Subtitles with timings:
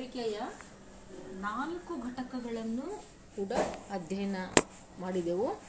[0.00, 0.40] ಪತ್ರಿಕೆಯ
[1.40, 3.02] ನಾಲ್ಕು ಘಟಕಗಳನ್ನು
[3.36, 3.52] ಕೂಡ
[3.90, 4.36] ಅಧ್ಯಯನ
[4.98, 5.60] ಮಾಡಿದೆವು.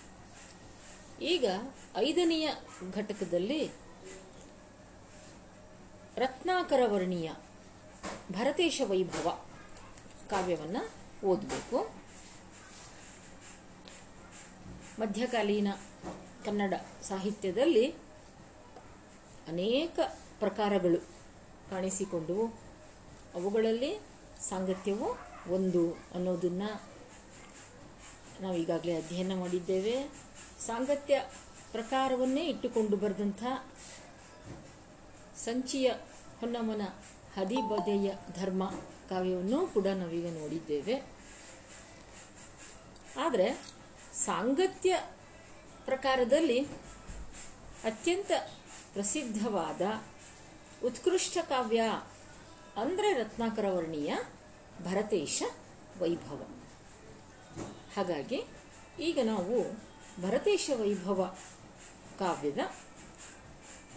[1.21, 1.45] ಈಗ
[1.97, 2.49] ಐದನೆಯ
[2.93, 3.71] ಘಟಕದಲ್ಲಿ
[6.17, 7.31] ರತ್ನಾಕರ ವರ್ಣೀಯ
[8.31, 9.43] ಭರತೇಶ ವೈಭವ
[10.29, 10.83] ಕಾವ್ಯವನ್ನು
[11.27, 11.91] ಓದಬೇಕು.
[14.99, 15.67] ಮಧ್ಯಕಾಲೀನ
[16.45, 17.91] ಕನ್ನಡ ಸಾಹಿತ್ಯದಲ್ಲಿ
[19.47, 19.99] ಅನೇಕ
[20.39, 21.01] ಪ್ರಕಾರಗಳು
[21.69, 22.47] ಕಾಣಿಸಿಕೊಂಡವು.
[23.35, 24.10] ಅವುಗಳಲ್ಲಿ
[24.49, 25.17] ಸಾಂಗತ್ಯವು
[25.53, 26.81] ಒಂದು ಅನ್ನೋದನ್ನು
[28.41, 30.11] ನಾವು ಈಗಾಗಲೇ ಅಧ್ಯಯನ ಮಾಡಿದ್ದೇವೆ.
[30.65, 31.25] ಸಾಂಗತ್ಯ
[31.71, 33.43] ಪ್ರಕಾರವನ್ನೇ ಇಟ್ಟುಕೊಂಡು ಬರೆದಂಥ
[35.37, 35.91] ಸಂಚಿಯ
[36.39, 36.81] ಹೊನ್ನಮ್ಮನ
[37.37, 38.69] ಹದಿಬದೆಯ ಧರ್ಮ
[39.09, 40.95] ಕಾವ್ಯವನ್ನು ಕೂಡ ನಾವೀಗ ನೋಡಿದ್ದೇವೆ.
[43.19, 43.61] ಆದರೆ
[44.25, 45.03] ಸಾಂಗತ್ಯ
[45.85, 46.59] ಪ್ರಕಾರದಲ್ಲಿ
[47.83, 48.31] ಅತ್ಯಂತ
[48.93, 49.81] ಪ್ರಸಿದ್ಧವಾದ
[50.85, 51.81] ಉತ್ಕೃಷ್ಟ ಕಾವ್ಯ
[52.77, 54.15] ಅಂದರೆ ರತ್ನಾಕರ ವರ್ಣೀಯ
[54.83, 55.43] ಭರತೇಶ
[55.99, 56.47] ವೈಭವ.
[57.95, 58.43] ಹಾಗಾಗಿ
[58.99, 59.71] ಈಗ ನಾವು
[60.21, 61.35] ಭರತೇಶ ವೈಭವ
[62.19, 62.57] ಕಾವ್ಯದ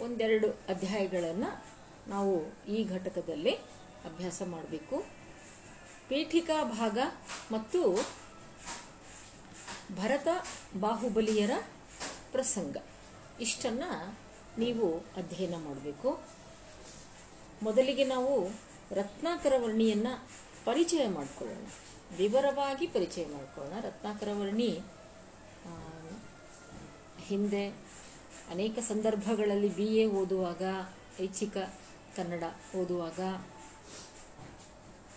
[0.01, 1.65] ಒಂದೆರಡು ಅಧ್ಯಾಯಗಳನ್ನು
[2.07, 3.53] ನಾವು ಈ ಘಟಕದಲ್ಲಿ
[4.05, 5.05] ಅಭ್ಯಾಸ ಮಾಡಬೇಕು.
[6.09, 6.97] ಪೀಠಿಕಾ ಭಾಗ
[7.51, 8.09] ಮತ್ತು
[9.95, 10.27] ಭರತ
[10.79, 11.51] ಬಾಹುಬಲಿಯರ
[12.31, 12.77] ಪ್ರಸಂಗ.
[13.39, 14.17] ಇಷ್ಟನ್ನು
[14.59, 16.35] ನೀವು ಅಧ್ಯಯನ ಮಾಡಬೇಕು.
[17.63, 18.49] ಮೊದಲಿಗೆ ನಾವು
[18.91, 20.29] ರತ್ನಾಕರವರ್ಣಿಯನ್ನು
[20.65, 21.65] ಪರಿಚಯ ಮಾಡಿಕೊಳ್ಳೋಣ.
[22.17, 23.79] ವಿವರವಾಗಿ ಪರಿಚಯ ಮಾಡಿಕೊಳ್ಳೋಣ.
[23.79, 24.81] ರತ್ನಾಕರವರ್ಣಿ
[27.19, 27.67] ಹಿಂದೆ
[28.49, 30.61] ಅನೇಕ ಸಂದರ್ಭಗಳಲ್ಲಿ ಬಿ ಎ ಓದುವಾಗ,
[31.21, 31.57] ಐಚ್ಛಿಕ
[32.15, 32.43] ಕನ್ನಡ
[32.75, 33.19] ಓದುವಾಗ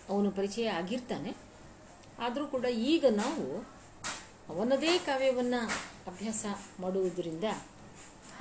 [0.09, 1.35] ಅವನು ಪರಿಚಯ ಆಗಿರ್ತಾನೆ.
[2.19, 3.67] ಆದರೂ ಕೂಡ ಈಗ ನಾವು
[4.49, 5.67] ಅವನದೇ ಕಾವ್ಯವನ್ನು
[6.07, 6.45] ಅಭ್ಯಾಸ
[6.79, 7.43] ಮಾಡುವುದರಿಂದ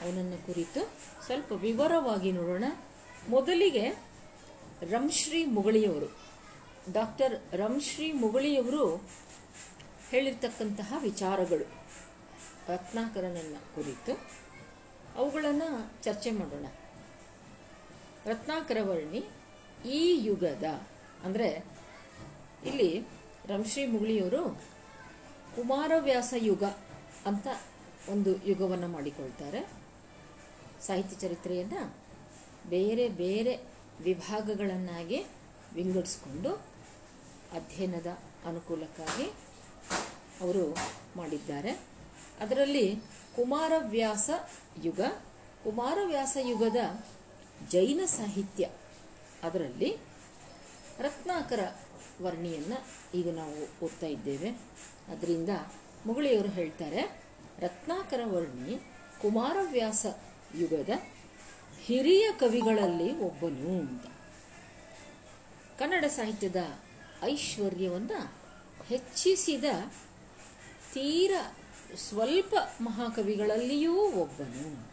[0.03, 0.91] ಅವನನ್ನು ಕುರಿತು
[1.27, 2.65] ಸ್ವಲ್ಪ ವಿವರವಾಗಿ ನೋಡೋಣ.
[3.29, 3.87] ಮೊದಲಿಗೆ
[4.91, 6.09] ರಂಶ್ರೀ ಮುಗಳಿಯವರು.
[6.93, 8.85] ಡಾಕ್ಟರ್ ರಂಶ್ರೀ ಮುಗಳಿಯವರು
[10.09, 11.67] ಹೇಳಿರ್ತಕ್ಕಂತಹ ವಿಚಾರಗಳು.
[12.69, 14.13] ರತ್ನಾಕರನನ್ನು ಕುರಿತು
[15.17, 15.69] ಅವುಗಳನ್ನು
[16.03, 16.67] ಚರ್ಚೆ ಮಾಡೋಣ.
[18.27, 19.23] ರತ್ನಾಕರವರ್ಣಿ
[19.89, 20.65] ಈ ಯುಗದ,
[21.25, 21.65] ಅಂದರೆ
[22.65, 22.91] ಇಲ್ಲಿ
[23.47, 24.43] ರಂಶ್ರೀ ಮುಗಳಿಯವರು
[25.57, 26.65] ಕುಮಾರವ್ಯಾಸ ಯುಗ
[27.27, 27.47] ಅಂತ
[28.09, 29.61] ಒಂದು ಯುಗವನ್ನು ಮಾಡಿಕೊಳ್ತಾರೆ.
[30.87, 32.08] ಸಾಹಿತ್ಯ ಚರಿತ್ರೆಯನ್ನು
[32.69, 33.55] ಬೇರೆ ಬೇರೆ
[34.01, 35.19] ವಿಭಾಗಗಳನ್ನಾಗಿ
[35.75, 36.51] ವಿಂಗಡಿಸ್ಕೊಂಡು
[37.53, 38.07] ಅಧ್ಯಯನದ
[38.47, 39.27] ಅನುಕೂಲಕ್ಕಾಗಿ
[40.41, 40.65] ಅವರು
[41.17, 41.73] ಮಾಡಿದ್ದಾರೆ.
[42.41, 42.97] ಅದರಲ್ಲಿ
[43.37, 44.31] ಕುಮಾರವ್ಯಾಸ
[44.85, 45.01] ಯುಗ,
[45.65, 46.81] ಕುಮಾರವ್ಯಾಸ ಯುಗದ
[47.71, 48.65] ಜೈನ ಸಾಹಿತ್ಯ
[49.43, 49.91] ಅದರಲ್ಲಿ
[51.01, 51.61] ರತ್ನಾಕರ
[52.23, 52.79] ವರ್ಣಿಯನ್ನು
[53.19, 54.51] ಈಗ ನಾವು ಓದ್ತಾ ಇದ್ದೇವೆ.
[55.13, 55.49] ಅದರಿಂದ
[56.07, 57.03] ಮುಗಳಿಯವರು ಹೇಳ್ತಾರೆ,
[57.59, 58.77] ರತ್ನಾಕರ ವರ್ಣಿ
[59.23, 60.07] ಕುಮಾರವ್ಯಾಸ
[60.55, 60.91] ಯುಗದ
[61.89, 64.07] ಹಿರಿಯ ಕವಿಗಳಲ್ಲಿ ಒಬ್ಬನು ಅಂತ.
[65.79, 66.57] ಕನ್ನಡ ಸಾಹಿತ್ಯದ
[67.23, 68.35] ಐಶ್ವರ್ಯವನ್ನು
[68.87, 69.65] ಹೆಚ್ಚಿಸಿದ
[70.95, 71.33] ತೀರ
[71.97, 74.91] ಸ್ವಲ್ಪ ಮಹಾಕವಿಗಳಲ್ಲಿಯೂ ಒಬ್ಬನು.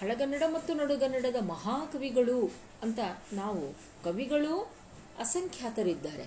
[0.00, 2.50] ಹಳಗನ್ನಡ ಮತ್ತು ನಡುಗನ್ನಡದ ಮಹಾಕವಿಗಳು
[2.82, 2.98] ಅಂತ
[3.32, 3.72] ನಾವು
[4.04, 4.72] ಕವಿಗಳು
[5.18, 6.24] ಅಸಂಖ್ಯಾತರಿದ್ದಾರೆ.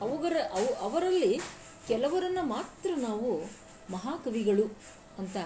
[0.00, 1.40] ಅವುಗರ ಅವು ಅವರಲ್ಲಿ
[1.88, 3.42] ಕೆಲವರನ್ನು ಮಾತ್ರ ನಾವು
[3.92, 4.64] ಮಹಾಕವಿಗಳು
[5.18, 5.36] ಅಂತ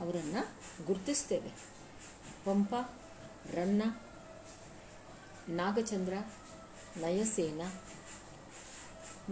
[0.00, 1.48] ಅವರನ್ನು ಗುರುತಿಸ್ತೇವೆ.
[2.44, 2.74] ಪಂಪ,
[3.50, 3.82] ರನ್ನ,
[5.48, 6.14] ನಾಗಚಂದ್ರ,
[6.96, 7.60] ನಯಸೇನ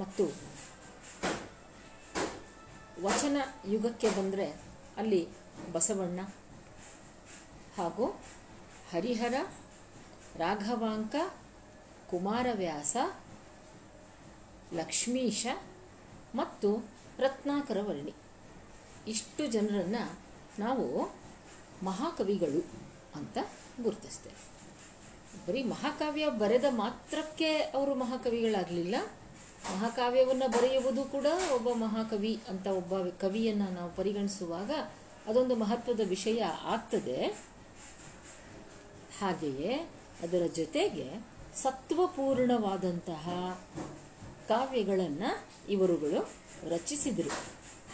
[0.01, 0.25] ಮತ್ತು
[3.03, 3.37] ವಚನ
[3.69, 4.51] ಯುಗಕ್ಕೆ ಬಂದರೆ
[4.97, 5.29] ಅಲ್ಲಿ
[5.73, 6.21] ಬಸವಣ್ಣ
[7.77, 8.07] ಹಾಗೂ
[8.91, 9.35] ಹರಿಹರ,
[10.37, 11.15] ರಾಘವಾಂಕ,
[12.11, 12.97] ಕುಮಾರವ್ಯಾಸ,
[14.73, 15.47] ಲಕ್ಷ್ಮೀಶ
[16.35, 16.89] ಮತ್ತು
[17.19, 18.15] ರತ್ನಾಕರವರ್ಣಿ.
[19.07, 20.24] ಇಷ್ಟು ಜನರನ್ನು
[20.59, 21.15] ನಾವು
[21.83, 22.65] ಮಹಾಕವಿಗಳು
[23.15, 23.39] ಅಂತ
[23.81, 24.55] ಗುರುತಿಸ್ತೇವೆ.
[25.47, 28.95] ಬರೀ ಮಹಾಕಾವ್ಯ ಬರೆದ ಮಾತ್ರಕ್ಕೆ ಅವರು ಮಹಾಕವಿಗಳಾಗಲಿಲ್ಲ.
[29.75, 34.71] ಮಹಾಕಾವ್ಯವನ್ನು ಬರೆಯುವುದು ಕೂಡ ಒಬ್ಬ ಮಹಾಕವಿ ಅಂತ ಒಬ್ಬ ಕವಿಯನ್ನು ನಾವು ಪರಿಗಣಿಸುವಾಗ
[35.27, 37.27] ಅದೊಂದು ಮಹತ್ವದ ವಿಷಯ ಆಗ್ತದೆ.
[39.21, 39.91] ಹಾಗೆಯೇ
[40.23, 43.29] ಅದರ ಜೊತೆಗೆ ಸತ್ವಪೂರ್ಣವಾದಂತಹ
[44.49, 46.31] ಕಾವ್ಯಗಳನ್ನು ಇವರುಗಳು
[46.71, 47.31] ರಚಿಸಿದರು.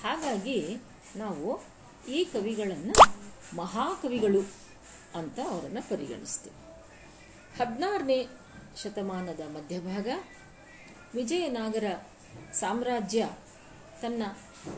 [0.02, 0.76] ಹಾಗಾಗಿ
[1.16, 2.94] ನಾವು ಈ ಕವಿಗಳನ್ನು
[3.56, 4.40] ಮಹಾಕವಿಗಳು
[5.14, 6.56] ಅಂತ ಅವರನ್ನು ಪರಿಗಣಿಸ್ತೀವಿ.
[7.58, 8.26] ಹದಿನಾರನೇ
[8.82, 10.08] ಶತಮಾನದ ಮಧ್ಯಭಾಗ
[11.14, 11.84] ವಿಜಯನಾಗರ
[12.52, 13.28] ಸಾಮ್ರಾಜ್ಯ
[14.02, 14.22] ತನ್ನ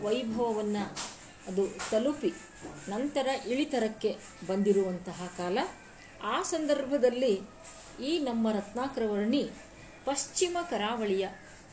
[0.03, 1.13] ವೈಭವವನ್ನು
[1.47, 2.33] ಅದು ತಲುಪಿ
[2.89, 4.17] ನಂತರ ಇಳಿತರಕ್ಕೆ
[4.47, 5.59] ಬಂದಿರುವಂತಹ ಕಾಲ.
[6.23, 7.41] ಆ ಸಂದರ್ಭದಲ್ಲಿ
[8.05, 9.51] ಈ ನಮ್ಮ ರತ್ನಾಕರವರ್ಣಿ
[10.05, 11.29] ಪಶ್ಚಿಮ ಕರಾವಳಿಯ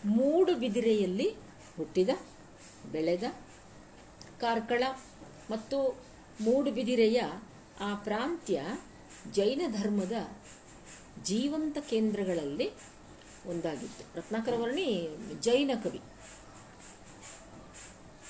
[0.06, 1.30] ಮೂಡುಬಿದಿರೆಯಲ್ಲಿ
[1.78, 2.10] ಹುಟ್ಟಿದ,
[2.92, 3.24] ಬೆಳೆದ,
[4.40, 4.84] ಕಾರ್ಕಳ
[5.50, 5.78] ಮತ್ತು
[6.42, 7.22] ಮೂಡುಬಿದಿರೆಯ
[7.80, 8.62] ಆ ಪ್ರಾಂತ್ಯ
[9.32, 10.12] ಜೈನ ಧರ್ಮದ
[11.24, 12.68] ಜೀವಂತ ಕೇಂದ್ರಗಳಲ್ಲಿ
[13.46, 14.18] ಒಂದಾಗಿತ್ತು.
[14.18, 15.10] ರತ್ನಾಕರವರ್ಣಿ
[15.42, 16.02] ಜೈನ ಕವಿ.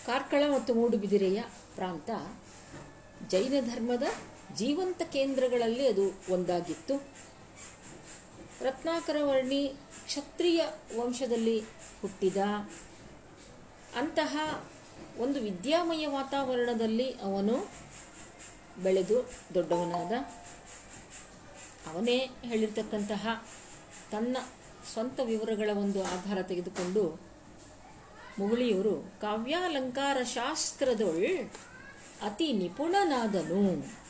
[0.06, 1.44] ಕಾರ್ಕಳ ಮತ್ತು ಮೂಡುಬಿದಿರೆಯ
[1.76, 2.10] ಪ್ರಾಂತ
[3.30, 4.04] ಜೈನ ಧರ್ಮದ
[4.56, 6.96] ಜೀವಂತ ಕೇಂದ್ರಗಳಲ್ಲಿ ಅದು ಒಂದಾಗಿತ್ತು.
[8.62, 9.68] ರತ್ನಾಕರವರ್ಣಿ
[10.06, 10.62] ಕ್ಷತ್ರಿಯ
[10.98, 11.60] ವಂಶದಲ್ಲಿ
[12.02, 12.38] ಹುಟ್ಟಿದ
[13.96, 14.38] ಅಂತಹ
[15.20, 17.56] ಒಂದು ವಿದ್ಯಾಮಯ ವಾತಾವರಣದಲ್ಲಿ ಅವನು
[18.84, 20.12] ಬೆಳೆದು ದೊಡ್ಡವನಾದ
[21.90, 23.46] ಅವನೇ ಹೇಳಿರ್ತಕ್ಕಂತಹ
[24.12, 24.38] ತನ್ನ
[24.94, 27.04] ಸ್ವಂತ ವಿವರಗಳ ಒಂದು ಆಧಾರ ತೆಗೆದುಕೊಂಡು
[28.40, 31.50] ಮುಗುಳಿಯವರು ಕಾವ್ಯಾಲಂಕಾರ ಶಾಸ್ತ್ರದೊಳ್
[32.22, 33.62] ಅತಿ ನಿಪುಣನಾದನು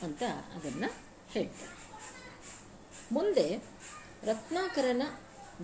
[0.02, 0.22] ಅಂತ
[0.56, 0.88] ಅದನ್ನು
[1.30, 1.76] ಹೇಳ್ತಾರೆ.
[3.12, 3.46] ಮುಂದೆ
[4.22, 5.02] ರತ್ನಾಕರನ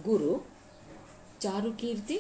[0.02, 0.32] ಗುರು
[1.40, 2.16] ಚಾರುಕೀರ್ತಿ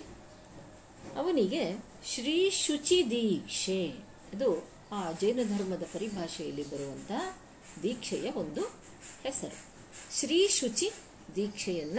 [1.16, 1.62] ಅವನಿಗೆ
[2.06, 3.88] ಶ್ರೀ ಶುಚಿ ದೀಕ್ಷೆ.
[4.32, 7.12] ಅದು ಆ ಜೈನ ಧರ್ಮದ ಪರಿಭಾಷೆಯಲ್ಲಿ ಬರುವಂಥ
[7.82, 8.60] ದೀಕ್ಷೆಯ ಒಂದು
[9.22, 9.64] ಹೆಸರು.
[10.18, 10.90] ಶ್ರೀ ಶುಚಿ
[11.36, 11.98] ದೀಕ್ಷೆಯನ್ನ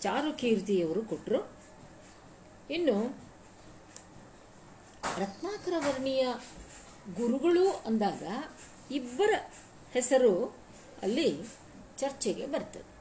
[0.00, 1.52] ಚಾರುಕೀರ್ತಿಯವರು ಕೊಟ್ಟರು
[2.70, 3.16] ಇನ್ನು
[5.18, 6.28] ರತ್ನಾಕರ ವರ್ಣಿಯ
[7.14, 8.22] ಗುರುಗಳು ಅಂದಾಗ
[8.92, 9.30] ಇಬ್ಬರ
[9.92, 10.56] ಹೆಸರು
[11.02, 11.38] ಅಲ್ಲಿ
[11.98, 12.96] ಚರ್ಚೆಗೆ ಬರ್ತದೆ.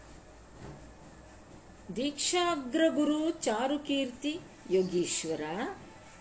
[1.96, 4.40] ದೀಕ್ಷಾಗ್ರಗುರು ಚಾರುಕೀರ್ತಿ
[4.72, 5.42] ಯೋಗೀಶ್ವರ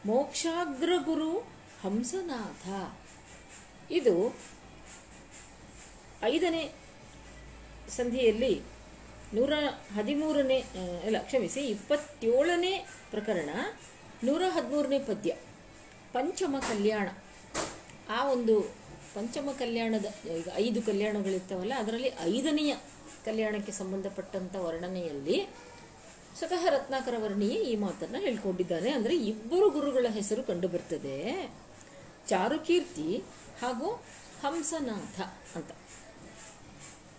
[0.09, 1.33] ಮೋಕ್ಷಾಗ್ರಗುರು
[1.83, 2.65] ಹಂಸನಾಥ.
[3.99, 4.15] ಇದು
[6.33, 6.63] ಐದನೇ
[7.97, 8.55] ಸಂಧಿಯಲ್ಲಿ
[9.37, 9.53] ನೂರ
[9.97, 10.59] ಹದಿಮೂರನೇ
[11.07, 12.73] ಅಲ್ಲ, ಕ್ಷಮಿಸಿ, ಇಪ್ಪತ್ತೇಳನೇ
[13.11, 13.51] ಪ್ರಕರಣ,
[14.27, 15.31] ನೂರ ಹದಿಮೂರನೇ ಪದ್ಯ,
[16.17, 17.09] ಪಂಚಮ ಕಲ್ಯಾಣ.
[18.17, 18.55] ಆ ಒಂದು
[19.15, 20.09] ಪಂಚಮ ಕಲ್ಯಾಣದ,
[20.39, 22.73] ಈಗ ಐದು ಕಲ್ಯಾಣಗಳಿರ್ತಾವಲ್ಲ, ಅದರಲ್ಲಿ ಐದನೆಯ
[23.25, 25.37] ಕಲ್ಯಾಣಕ್ಕೆ ಸಂಬಂಧಪಟ್ಟಂಥ ವರ್ಣನೆಯಲ್ಲಿ
[26.39, 31.19] ಸ್ವತಃ ರತ್ನಾಕರ ವರ್ಣಿಯೇ ಈ ಮಾತನ್ನು ಹೇಳ್ಕೊಂಡಿದ್ದಾನೆ ಅಂದರೆ ಇಬ್ಬರು ಗುರುಗಳ ಹೆಸರು ಕಂಡು ಬರ್ತದೆ
[32.29, 33.11] ಚಾರುಕೀರ್ತಿ
[33.63, 33.89] ಹಾಗೂ
[34.43, 35.19] ಹಂಸನಾಥ
[35.57, 35.71] ಅಂತ.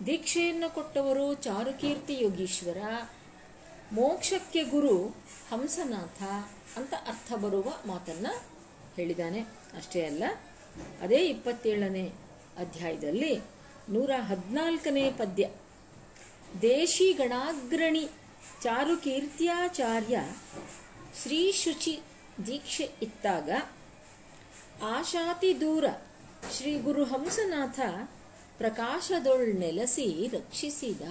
[0.07, 2.79] ದೀಕ್ಷೆಯನ್ನು ಕೊಟ್ಟವರು ಚಾರುಕೀರ್ತಿ ಯೋಗೀಶ್ವರ,
[3.93, 4.95] ಮೋಕ್ಷಕ್ಕೆ ಗುರು
[5.51, 6.21] ಹಂಸನಾಥ
[6.79, 8.33] ಅಂತ ಅರ್ಥ ಬರುವ ಮಾತನ್ನು
[8.95, 9.41] ಹೇಳಿದ್ದಾನೆ.
[9.77, 10.23] ಅಷ್ಟೇ ಅಲ್ಲ,
[11.01, 12.05] ಅದೇ ಇಪ್ಪತ್ತೇಳನೇ
[12.57, 13.33] ಅಧ್ಯಾಯದಲ್ಲಿ
[13.89, 15.45] ನೂರ ಹದಿನಾಲ್ಕನೇ ಪದ್ಯ,
[16.61, 18.05] ದೇಶಿ ಗಣಾಗ್ರಣಿ
[18.61, 20.17] ಚಾರುಕೀರ್ತ್ಯಾಚಾರ್ಯ
[21.23, 21.93] ಶ್ರೀ ಶುಚಿ
[22.47, 23.49] ದೀಕ್ಷೆ ಇತ್ತಾಗ
[24.83, 25.85] ಆಶಾತಿ ದೂರ
[26.57, 27.79] ಶ್ರೀ ಗುರು ಹಂಸನಾಥ
[28.57, 31.01] ಪ್ರಕಾಶದೊಳ್ ನೆಲೆಸಿ ರಕ್ಷಿಸಿದ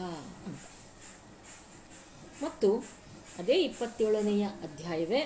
[2.43, 2.69] ಮತ್ತು
[3.39, 5.23] ಅದೇ ಇಪ್ಪತ್ತೇಳನೆಯ ಅಧ್ಯಾಯವೇ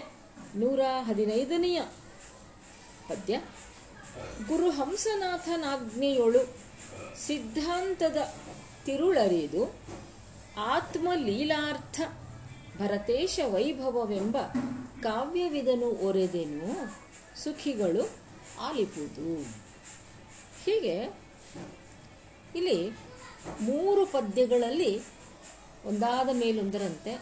[0.55, 1.81] ನೂರ ಹದಿನೈದನೆಯ
[3.09, 3.35] ಪದ್ಯ.
[4.49, 6.43] ಗುರು ಹಂಸನಾಥನಾಜ್ಞೆಯೊಳು
[7.27, 8.19] ಸಿದ್ಧಾಂತದ
[8.85, 9.63] ತಿರುಳರಿದು
[10.59, 12.01] ಆತ್ಮಲೀಲಾರ್ಥ
[12.79, 14.37] ಭರತೇಶ ವೈಭವವೆಂಬ
[15.03, 16.71] ಕಾವ್ಯವಿದನು ಒರೆದೆನು
[17.45, 18.11] ಸುಖಿಗಳು
[18.61, 19.43] ಆಲಿಪುದು
[20.65, 21.03] ಹೀಗೆ
[22.55, 22.91] ಇಲ್ಲಿ
[23.61, 24.99] ಮೂರು ಪದ್ಯಗಳಲ್ಲಿ
[25.85, 27.13] ಒಂದಾದ ಮೇಲೊಂದರಂತೆ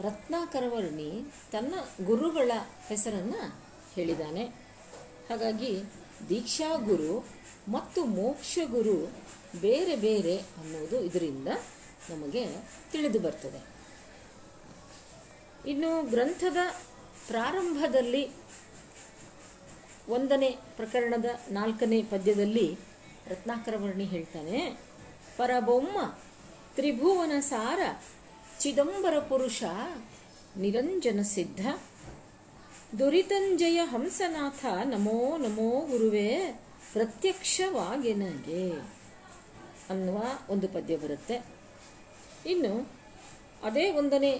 [0.00, 1.74] ರತ್ನಾಕರವರ್ಣಿ ತನ್ನ
[2.04, 2.50] ಗುರುಗಳ
[2.88, 3.60] ಹೆಸರನ್ನು
[3.94, 4.44] ಹೇಳಿದ್ದಾನೆ.
[5.28, 5.82] ಹಾಗಾಗಿ
[6.28, 7.26] ದೀಕ್ಷಾ ಗುರು
[7.68, 9.12] ಮತ್ತು ಮೋಕ್ಷ ಗುರು
[9.60, 11.48] ಬೇರೆ ಬೇರೆ ಅನ್ನೋದು ಇದರಿಂದ
[12.10, 12.46] ನಮಗೆ
[12.92, 13.72] ತಿಳಿದು ಬರ್ತದೆ.
[15.70, 16.56] ಇನ್ನು ಗ್ರಂಥದ
[17.28, 18.30] ಪ್ರಾರಂಭದಲ್ಲಿ
[20.08, 22.78] ಒಂದನೇ ಪ್ರಕರಣದ ನಾಲ್ಕನೇ ಪದ್ಯದಲ್ಲಿ
[23.26, 24.78] ರತ್ನಾಕರವರ್ಣಿ ಹೇಳ್ತಾನೆ,
[25.36, 26.18] ಪರಬೊಮ್ಮ
[26.74, 27.80] ತ್ರಿಭುವನ ಸಾರ
[28.60, 29.62] ಚಿದಂಬರ ಪುರುಷ
[30.56, 31.66] ನಿರಂಜನ ಸಿದ್ಧ.
[32.98, 36.60] ದುರಿತಂಜಯ ಹಂಸನಾಥ ನಮೋ ನಮೋ ಗುರುವೇ,
[36.92, 38.70] ಪ್ರತ್ಯಕ್ಷವಾಗೆನಗೆ.
[39.90, 41.61] ಅನ್ನುವ ಒಂದು ಪದ್ಯ ಬರುತ್ತೆ.
[42.46, 42.92] ಇನ್ನು
[43.62, 44.32] ಅದೇ ಒಂದನೇ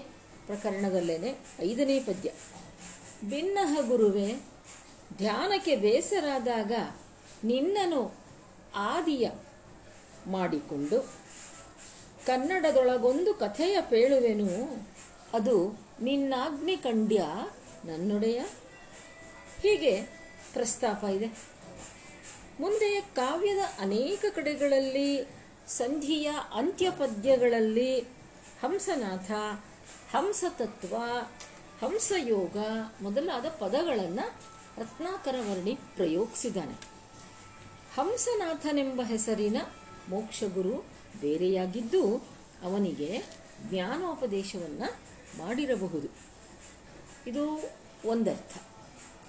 [0.45, 2.31] ಪ್ರಕರಣದಲ್ಲೇನೆ ಐದನೇ ಪದ್ಯ.
[3.29, 4.35] ಭಿನ್ನಹ ಗುರುವೆ,
[5.17, 6.71] ಧ್ಯಾನಕ್ಕೆ ಬೇಸರಾದಾಗ
[7.43, 8.15] ನಿನ್ನನು
[8.75, 9.29] ಆದಿಯ
[10.27, 11.13] ಮಾಡಿಕೊಂಡು
[12.25, 14.47] ಕನ್ನಡದೊಳಗೊಂದು ಕಥೆಯ ಪೇಳುವೆನು,
[15.33, 17.23] ಅದು ನಿನ್ನಾಗ್ನಿ ಕಂಡ್ಯ
[17.85, 18.39] ನನ್ನೊಡೆಯ.
[19.61, 20.01] ಹೀಗೆ
[20.53, 21.27] ಪ್ರಸ್ತಾಪ ಇದೆ.
[22.59, 28.01] ಮುಂದೆ ಕಾವ್ಯದ ಅನೇಕ ಕಡೆಗಳಲ್ಲಿ ಸಂಧಿಯ ಅಂತ್ಯ ಪದ್ಯಗಳಲ್ಲಿ
[28.61, 29.31] ಹಂಸನಾಥ,
[30.15, 30.97] ಹಂಸತತ್ವ,
[31.81, 32.57] ಹಂಸಯೋಗ
[33.01, 34.33] ಮೊದಲಾದ ಪದಗಳನ್ನು
[34.77, 36.73] ರತ್ನಾಕರ ವರ್ಣಿ ಪ್ರಯೋಗಿಸಿದ್ದಾನೆ
[37.95, 39.57] ಹಂಸನಾಥನೆಂಬ ಹೆಸರಿನ
[40.09, 40.85] ಮೋಕ್ಷಗುರು
[41.21, 42.17] ಬೇರೆಯಾಗಿದ್ದು
[42.63, 43.23] ಅವನಿಗೆ
[43.69, 44.97] ಜ್ಞಾನೋಪದೇಶವನ್ನು
[45.37, 46.07] ಮಾಡಿರಬಹುದು.
[47.29, 47.71] ಇದು
[48.05, 48.57] ಒಂದರ್ಥ.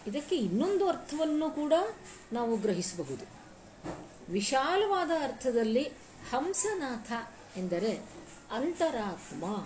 [0.07, 1.73] ಇದಕ್ಕೆ ಇನ್ನೊಂದು ಅರ್ಥವನ್ನು ಕೂಡ
[2.33, 3.25] ನಾವು ಗ್ರಹಿಸಬಹುದು.
[4.33, 7.13] ವಿಶಾಲವಾದ ಅರ್ಥದಲ್ಲಿ ಹಂಸನಾಥ
[7.57, 7.99] ಎಂದರೆ
[8.51, 9.57] ಅಂತರಾತ್ಮ,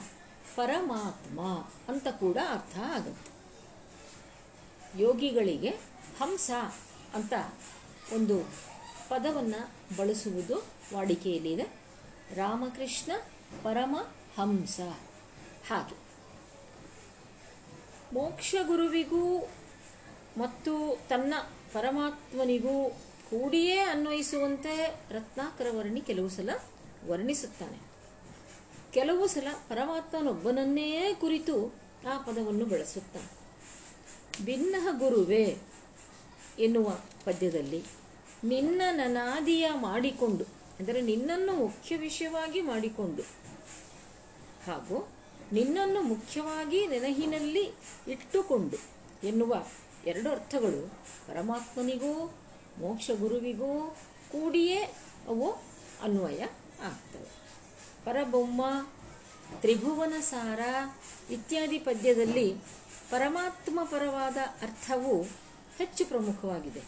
[0.57, 1.41] ಪರಮಾತ್ಮ
[1.89, 3.39] ಅಂತ ಕೂಡ ಅರ್ಥ ಆಗುತ್ತೆ.
[5.03, 5.71] ಯೋಗಿಗಳಿಗೆ
[6.19, 6.51] ಹಂಸ
[7.15, 7.33] ಅಂತ
[8.15, 8.41] ಒಂದು
[9.09, 11.63] ಪದವನ್ನು ಬಳಸುವುದು ವಾಡಿಕೆಯಲ್ಲಿದೆ.
[12.35, 13.13] ರಾಮಕೃಷ್ಣ
[13.63, 13.97] ಪರಮ
[14.37, 14.81] ಹಂಸ.
[15.69, 16.09] ಹಾಗೆ.
[18.15, 19.39] ಮೋಕ್ಷ ಗುರುವಿಗೂ
[20.39, 21.35] ಮತ್ತು ತನ್ನ
[21.73, 22.97] ಪರಮಾತ್ಮನಿಗೂ
[23.31, 24.75] ಕೂಡಿಯೇ ಅನ್ವಯಿಸುವಂತೆ
[25.11, 26.51] ರತ್ನಾಕರ ವರ್ಣಿ ಕೆಲವು ಸಲ
[27.07, 27.79] ವರ್ಣಿಸುತ್ತಾನೆ.
[28.93, 31.75] ಕೆಲವು ಸಲ ಪರಮಾತ್ಮನೊಬ್ಬನನ್ನೇ ಕುರಿತು
[32.09, 33.31] ಆ ಪದವನ್ನು ಬಳಸುತ್ತಾನೆ.
[34.45, 35.59] ಭಿನ್ನ ಗುರುವೇ
[36.59, 36.89] ಎನ್ನುವ
[37.25, 37.83] ಪದ್ಯದಲ್ಲಿ
[38.45, 40.45] ನಿನ್ನ ನನಾದಿಯ ಮಾಡಿಕೊಂಡು,
[40.79, 43.23] ಅಂದರೆ ನಿನ್ನನ್ನು ಮುಖ್ಯ ವಿಷಯವಾಗಿ ಮಾಡಿಕೊಂಡು
[44.67, 45.09] ಹಾಗೂ
[45.53, 47.65] ನಿನ್ನನ್ನು ಮುಖ್ಯವಾಗಿ ನೆನಹಿನಲ್ಲಿ
[48.09, 48.77] ಇಟ್ಟುಕೊಂಡು
[49.27, 49.55] ಎನ್ನುವ
[50.07, 50.83] ಎರಡು ಅರ್ಥಗಳು
[51.29, 52.13] ಪರಮಾತ್ಮನಿಗೂ
[52.81, 53.97] ಮೋಕ್ಷ ಗುರುವಿಗೂ
[54.33, 54.83] ಕೂಡಿಯೇ
[55.29, 55.51] ಅವು
[56.03, 56.43] ಅನ್ವಯ
[56.83, 57.29] ಆಗ್ತವೆ.
[58.05, 58.89] ಪರಬೊಮ್ಮ
[59.61, 60.61] ತ್ರಿಭುವನ ಸಾರ
[61.33, 62.55] ಇತ್ಯಾದಿ ಪದ್ಯದಲ್ಲಿ
[63.11, 65.23] ಪರಮಾತ್ಮ ಪರವಾದ ಅರ್ಥವು
[65.79, 66.83] ಹೆಚ್ಚು ಪ್ರಮುಖವಾಗಿದೆ.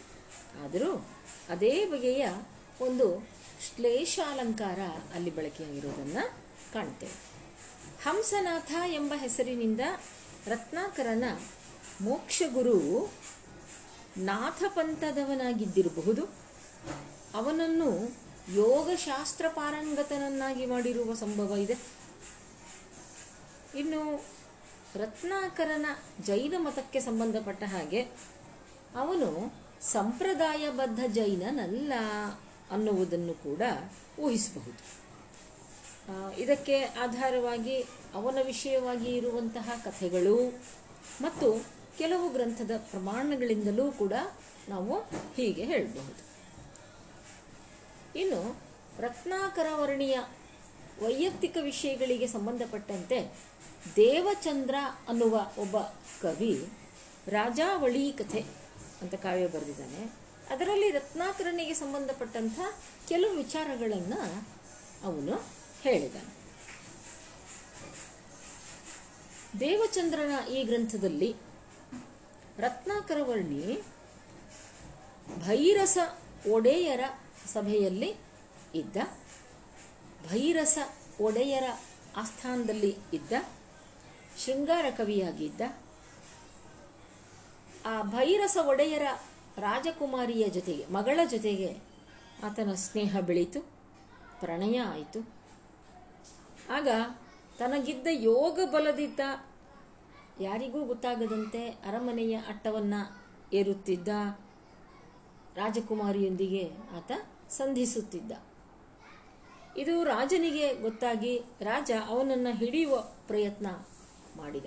[0.65, 1.07] ಆದರೂ
[1.49, 2.29] ಅದೇ ಬಗೆಯ
[2.81, 3.27] ಒಂದು
[3.61, 4.79] ಶ್ಲೇಷಾಲಂಕಾರ
[5.13, 6.33] ಅಲ್ಲಿ ಬಳಕೆಯಾಗಿರುವುದನ್ನು
[6.73, 7.31] ಕಾಣ್ತೇವೆ.
[8.03, 9.81] ಹಂಸನಾಥ ಎಂಬ ಹೆಸರಿನಿಂದ
[10.47, 11.23] ರತ್ನಾಕರನ
[12.01, 13.09] ಮೋಕ್ಷ ಗುರು
[14.17, 16.23] ನಾಥ ಪಂಥದವನಾಗಿದ್ದಿರಬಹುದು
[17.35, 18.15] ಅವನನ್ನು
[18.53, 21.73] ಯೋಗಶಾಸ್ತ್ರ ಪಾರಂಗತನನ್ನಾಗಿ ಮಾಡಿರುವ ಸಂಭವ ಇದೆ.
[23.79, 24.25] ಇನ್ನು
[24.95, 25.85] ರತ್ನಾಕರನ
[26.25, 28.01] ಜೈನ ಮತಕ್ಕೆ ಸಂಬಂಧಪಟ್ಟ ಹಾಗೆ
[28.95, 31.93] ಅವನು ಸಂಪ್ರದಾಯಬದ್ಧ ಜೈನನಲ್ಲ
[32.71, 33.61] ಅನ್ನುವುದನ್ನು ಕೂಡ
[34.19, 35.01] ಊಹಿಸಬಹುದು.
[36.37, 37.81] ಇದಕ್ಕೆ ಆಧಾರವಾಗಿ
[38.13, 40.59] ಅವನ ವಿಷಯವಾಗಿ ಇರುವಂತಹ ಕಥೆಗಳು
[41.21, 44.13] ಮತ್ತು ಕೆಲವು ಗ್ರಂಥದ ಪ್ರಮಾಣಗಳಿಂದಲೂ ಕೂಡ
[44.69, 44.99] ನಾವು
[45.35, 46.31] ಹೀಗೆ ಹೇಳಬಹುದು.
[48.19, 48.61] ಇನ್ನು
[48.99, 50.19] ರತ್ನಾಕರ ವರ್ಣಿಯ
[51.03, 53.39] ವೈಯಕ್ತಿಕ ವಿಷಯಗಳಿಗೆ ಸಂಬಂಧಪಟ್ಟಂತೆ
[53.95, 54.75] ದೇವಚಂದ್ರ
[55.09, 55.77] ಅನ್ನುವ ಒಬ್ಬ
[56.21, 56.69] ಕವಿ
[57.27, 58.39] ರಾಜಾವಳಿ ಕಥೆ
[59.01, 60.11] ಅಂತ ಕಾವ್ಯ ಬರೆದಿದ್ದಾನೆ.
[60.49, 62.59] ಅದರಲ್ಲಿ ರತ್ನಾಕರನಿಗೆ ಸಂಬಂಧಪಟ್ಟಂಥ
[63.07, 64.47] ಕೆಲವು ವಿಚಾರಗಳನ್ನು
[65.03, 65.45] ಅವನು
[65.81, 66.41] ಹೇಳಿದ್ದಾನೆ.
[69.59, 71.35] ದೇವಚಂದ್ರನ ಈ ಗ್ರಂಥದಲ್ಲಿ
[72.59, 73.81] ರತ್ನಾಕರ ವರ್ಣಿ
[75.47, 75.97] ಭೈರಸ
[76.51, 77.03] ಒಡೆಯರ
[77.45, 78.15] ಸಭೆಯಲ್ಲಿ
[78.75, 78.97] ಇದ್ದ,
[80.29, 80.77] ಭೈರಸ
[81.21, 81.63] ಒಡೆಯರ
[82.17, 83.33] ಆಸ್ಥಾನದಲ್ಲಿ ಇದ್ದ,
[84.45, 85.61] ಶೃಂಗಾರ ಕವಿಯಾಗಿದ್ದ,
[87.85, 89.01] ಆ ಭೈರಸ ಒಡೆಯರ
[89.57, 91.77] ರಾಜಕುಮಾರಿಯ ಜೊತೆಗೆ, ಮಗಳ ಜೊತೆಗೆ
[92.43, 93.61] ಆತನ ಸ್ನೇಹ ಬೆಳೀತು,
[94.39, 95.29] ಪ್ರಣಯ ಆಯಿತು.
[96.69, 96.87] ಆಗ
[97.59, 99.19] ತನಗಿದ್ದ ಯೋಗ ಬಲದಿದ್ದ
[100.41, 103.01] ಯಾರಿಗೂ ಗೊತ್ತಾಗದಂತೆ ಅರಮನೆಯ ಅಟ್ಟವನ್ನು
[103.53, 104.07] ಏರುತ್ತಿದ್ದ
[105.55, 106.63] ರಾಜಕುಮಾರಿಯೊಂದಿಗೆ
[106.97, 107.11] ಆತ
[107.49, 108.31] ಸಂಧಿಸುತ್ತಿದ್ದ.
[109.77, 113.67] ಇದು ರಾಜನಿಗೆ ಗೊತ್ತಾಗಿ ರಾಜ ಅವನನ್ನು ಹಿಡಿಯುವ ಪ್ರಯತ್ನ
[114.37, 114.65] ಮಾಡಿದ.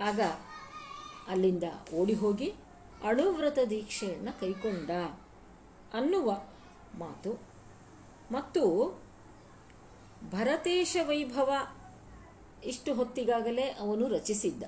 [0.00, 0.20] ಆಗ
[1.28, 1.64] ಅಲ್ಲಿಂದ
[1.94, 2.48] ಓಡಿ ಹೋಗಿ
[3.04, 4.90] ಅಣುವ್ರತ ದೀಕ್ಷೆಯನ್ನು ಕೈಕೊಂಡ.
[5.94, 6.30] ಅನ್ನುವ
[6.98, 7.32] ಮಾತು,
[8.32, 8.62] ಮತ್ತು
[10.30, 11.50] ಭರತೇಶ ವೈಭವ
[12.66, 14.62] ಇಷ್ಟು ಹೊತ್ತಿಗಾಗಲೇ ಅವನು ರಚಿಸಿದ್ದ.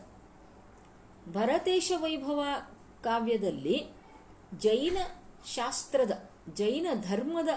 [1.32, 2.44] ಭರತೇಶ ವೈಭವ
[3.02, 3.86] ಕಾವ್ಯದಲ್ಲಿ
[4.58, 4.96] ಜೈನ
[5.46, 7.48] ಶಾಸ್ತ್ರದ, ಜೈನ ಧರ್ಮದ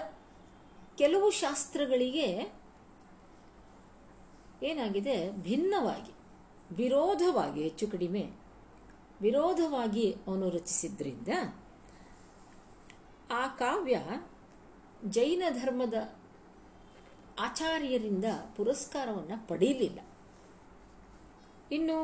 [0.98, 2.52] ಕೆಲವು ಶಾಸ್ತ್ರಗಳಿಗೆ
[4.62, 5.30] ಏನಾಗಿದೆ?
[5.30, 6.12] ಭಿನ್ನವಾಗಿ,
[6.74, 8.32] ವಿರೋಧವಾಗಿ, ಹೆಚ್ಚು ಕಡಿಮೆ
[9.20, 11.28] ವಿರೋಧವಾಗಿ ಅವನು ರಚಿಸಿದ್ರಿಂದ
[13.30, 14.02] ಆ ಕಾವ್ಯ
[15.08, 15.94] ಜೈನ ಧರ್ಮದ
[17.38, 18.24] ಆಚಾರ್ಯರಿಂದ
[18.56, 20.00] ಪುರಸ್ಕಾರವನ್ನು ಪಡೆಯಲಿಲ್ಲ
[21.70, 21.98] ಇನ್ನು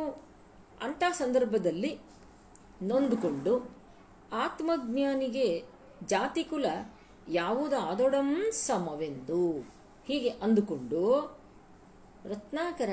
[0.82, 1.92] ಅಂಥ ಸಂದರ್ಭದಲ್ಲಿ
[2.82, 3.54] ನೊಂದುಕೊಂಡು
[4.32, 5.46] ಆತ್ಮಜ್ಞಾನಿಗೆ
[6.06, 6.66] ಜಾತಿಕುಲ
[7.28, 9.40] ಯಾವುದಾದೊಡಂ ಸಮವೆಂದು
[10.08, 11.02] ಹೀಗೆ ಅಂದುಕೊಂಡು
[12.24, 12.90] ರತ್ನಾಕರ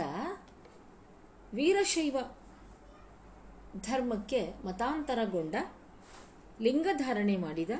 [1.53, 2.17] ವೀರಶೈವ
[3.81, 5.55] ಧರ್ಮಕ್ಕೆ ಮತಾಂತರಗೊಂಡ,
[6.61, 7.71] ಲಿಂಗಧಾರಣೆ ಮಾಡಿದ,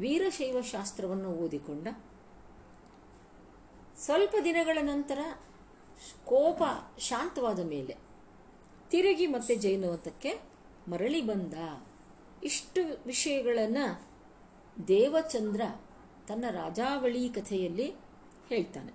[0.00, 1.88] ವೀರಶೈವ ಶಾಸ್ತ್ರವನ್ನು ಓದಿಕೊಂಡ,
[3.98, 5.18] ಸ್ವಲ್ಪ ದಿನಗಳ ನಂತರ
[6.24, 6.62] ಕೋಪ
[6.98, 8.09] ಶಾಂತವಾದ ಮೇಲೆ
[8.90, 10.40] ತಿರುಗಿ ಮತ್ತೆ ಜೈನವತಕ್ಕೆ
[10.88, 11.54] ಮರಳಿ ಬಂದ
[12.44, 14.08] ಇಷ್ಟು ವಿಷಯಗಳನ್ನು
[14.88, 15.62] ದೇವಚಂದ್ರ
[16.28, 17.94] ತನ್ನ ರಾಜಾವಳಿ ಕಥೆಯಲ್ಲಿ
[18.48, 18.92] ಹೇಳ್ತಾನೆ.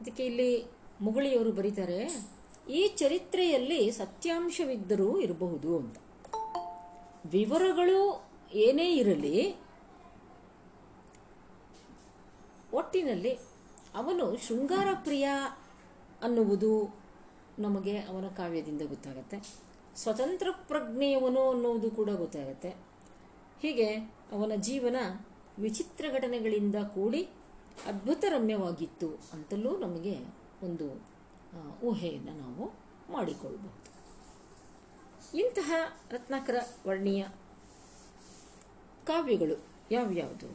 [0.00, 0.66] ಅದಕ್ಕೆ ಇಲ್ಲಿ
[1.00, 2.28] ಮುಗಳಿಯವರು ಬರೀತಾರೆ,
[2.70, 5.96] ಈ ಚರಿತ್ರೆಯಲ್ಲಿ ಸತ್ಯಾಂಶವಿದ್ದರೂ ಇರಬಹುದು ಅಂತ.
[7.26, 9.56] ವಿವರಗಳು ಏನೇ ಇರಲಿ,
[12.72, 13.34] ಒಟ್ಟಿನಲ್ಲಿ
[13.94, 15.28] ಅವನು ಶೃಂಗಾರ ಪ್ರಿಯ
[16.22, 16.99] ಅನ್ನುವುದು
[17.60, 19.38] ನಮಗೆ ಅವನ ಕಾವ್ಯದಿಂದ ಗೊತ್ತಾಗುತ್ತೆ.
[19.96, 22.70] ಸ್ವತಂತ್ರ ಪ್ರಜ್ಞೆಯವನು ಅನ್ನೋದು ಕೂಡ ಗೊತ್ತಾಗುತ್ತೆ.
[23.62, 23.94] ಹೀಗೆ
[24.32, 24.96] ಅವನ ಜೀವನ
[25.58, 27.22] ವಿಚಿತ್ರ ಘಟನೆಗಳಿಂದ ಕೂಡಿ
[27.86, 30.16] ಅದ್ಭುತ ರಮ್ಯವಾಗಿತ್ತು ಅಂತಲೂ ನಮಗೆ
[30.62, 30.86] ಒಂದು
[31.82, 32.64] ಊಹೆಯನ್ನು ನಾವು
[33.12, 33.80] ಮಾಡಿಕೊಳ್ಬಹುದು.
[35.36, 35.72] ಇಂತಹ
[36.10, 37.24] ರತ್ನಾಕರ ವರ್ಣೀಯ
[39.04, 39.56] ಕಾವ್ಯಗಳು
[39.90, 40.48] ಯಾವ್ಯಾವುದು?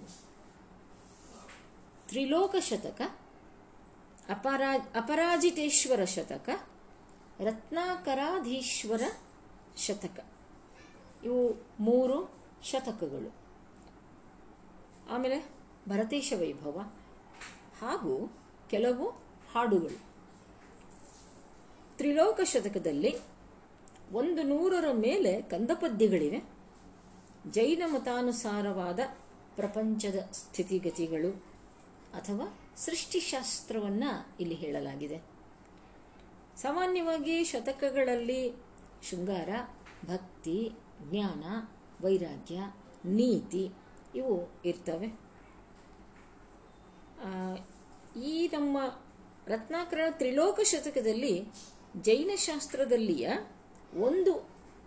[2.07, 3.01] ತ್ರಿಲೋಕ ಶತಕ,
[4.29, 6.49] ಅಪರಾ, ಅಪರಾಜಿತೇಶ್ವರ ಶತಕ
[7.39, 9.01] ರತ್ನಾಕರಾಧೀಶ್ವರ
[9.77, 10.25] ಶತಕ.
[11.23, 12.31] ಇವು ಮೂರು
[12.63, 13.35] ಶತಕಗಳು.
[15.09, 15.49] ಆಮೇಲೆ
[15.89, 16.93] ಭರತೇಶ ವೈಭವ
[17.81, 18.37] ಹಾಗೂ
[18.69, 19.09] ಕೆಲವು
[19.51, 19.99] ಹಾಡುಗಳು.
[21.97, 23.15] ತ್ರಿಲೋಕ ಶತಕದಲ್ಲಿ
[24.11, 26.41] ಒಂದು ನೂರರ ಮೇಲೆ ಕಂದಪದ್ಯಗಳಿವೆ.
[27.51, 28.99] ಜೈನ ಮತಾನುಸಾರವಾದ
[29.55, 31.29] ಪ್ರಪಂಚದ ಸ್ಥಿತಿಗತಿಗಳು
[32.13, 35.34] ಅಥವಾ ಸೃಷ್ಟಿಶಾಸ್ತ್ರವನ್ನು ಇಲ್ಲಿ ಹೇಳಲಾಗಿದೆ.
[36.65, 38.53] ಸಾಮಾನ್ಯವಾಗಿ ಶತಕಗಳಲ್ಲಿ
[39.09, 39.49] ಶೃಂಗಾರ,
[40.05, 41.43] ಭಕ್ತಿ, ಜ್ಞಾನ,
[42.05, 42.59] ವೈರಾಗ್ಯ,
[43.05, 43.71] ನೀತಿ
[44.15, 45.19] ಇವು ಇರ್ತವೆ.
[48.19, 48.77] ಈ ನಮ್ಮ
[49.47, 51.45] ರತ್ನಾಕರ ತ್ರಿಲೋಕ ಶತಕದಲ್ಲಿ
[52.01, 53.29] ಜೈನ ಶಾಸ್ತ್ರದಲ್ಲಿಯ
[53.93, 54.33] ಒಂದು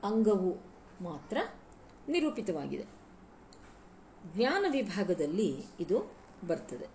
[0.04, 0.56] ಅಂಗವು
[1.00, 1.38] ಮಾತ್ರ
[2.08, 2.87] ನಿರೂಪಿತವಾಗಿದೆ.
[4.37, 6.16] ಜ್ಞಾನ ವಿಭಾಗದಲ್ಲಿ ಇದು
[6.47, 6.87] ಬರ್ತದೆ.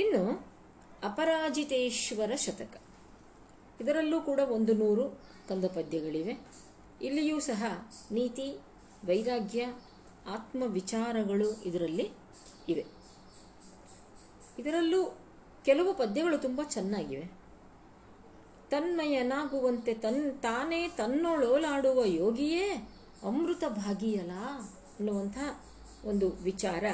[0.00, 0.52] ಇನ್ನು
[1.04, 2.80] ಅಪರಾಜಿತೇಶ್ವರ ಶತಕ.
[3.82, 6.38] ಇದರಲ್ಲೂ ಕೂಡ ಒಂದು ನೂರು ಕಂದಪದ್ಯಗಳಿವೆ.
[7.02, 7.64] ಇಲ್ಲಿಯೂ ಸಹ
[8.12, 8.58] ನೀತಿ,
[9.06, 9.66] ವೈರಾಗ್ಯ
[10.26, 12.10] ಆತ್ಮ ವಿಚಾರಗಳು ಇದರಲ್ಲಿ
[12.68, 12.86] ಇವೆ.
[14.58, 15.18] ಇದರಲ್ಲೂ
[15.64, 17.30] ಕೆಲವು ಪದ್ಯಗಳು ತುಂಬ ಚೆನ್ನಾಗಿವೆ.
[18.70, 22.90] ತನ್ಮಯನಾಗುವಂತೆ ತನ್ ತಾನೇ ತನ್ನೊಳೋಲಾಡುವ ಯೋಗಿಯೇ
[23.22, 24.32] ಅಮೃತ ಭಾಗಿಯಲ್ಲ
[24.98, 25.38] ಅನ್ನುವಂಥ
[26.04, 26.84] ಒಂದು ವಿಚಾರ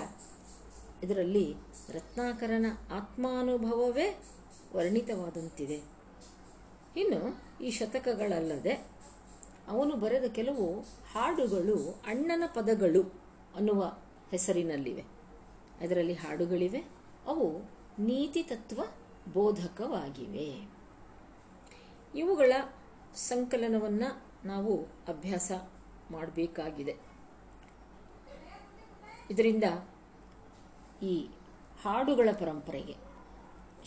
[1.03, 1.55] ಇದರಲ್ಲಿ
[1.89, 4.23] ರತ್ನಾಕರನ ಆತ್ಮಾನುಭವವೇ
[4.73, 5.98] ವರ್ಣಿತವಾದಂತಿದೆ.
[6.99, 8.73] ಇನ್ನು ಈ ಶತಕಗಳಲ್ಲದೆ
[9.69, 10.81] ಅವನು ಬರೆದ ಕೆಲವು
[11.13, 13.21] ಹಾಡುಗಳು ಅಣ್ಣನ ಪದಗಳು
[13.57, 13.99] ಅನ್ನುವ
[14.31, 15.05] ಹೆಸರಿನಲ್ಲಿವೆ.
[15.81, 16.85] ಅದರಲ್ಲಿ ಹಾಡುಗಳಿವೆ,
[17.27, 17.59] ಅವು
[17.99, 18.83] ನೀತಿ ತತ್ವ
[19.33, 20.69] ಬೋಧಕವಾಗಿವೆ.
[22.19, 22.53] ಇವುಗಳ
[23.15, 25.53] ಸಂಕಲನವನ್ನು ನಾವು ಅಭ್ಯಾಸ
[26.11, 26.97] ಮಾಡಬೇಕಾಗಿದೆ.
[29.31, 29.65] ಇದರಿಂದ
[31.03, 31.29] ಈ
[31.83, 32.97] ಹಾಡುಗಳ ಪರಂಪರೆಗೆ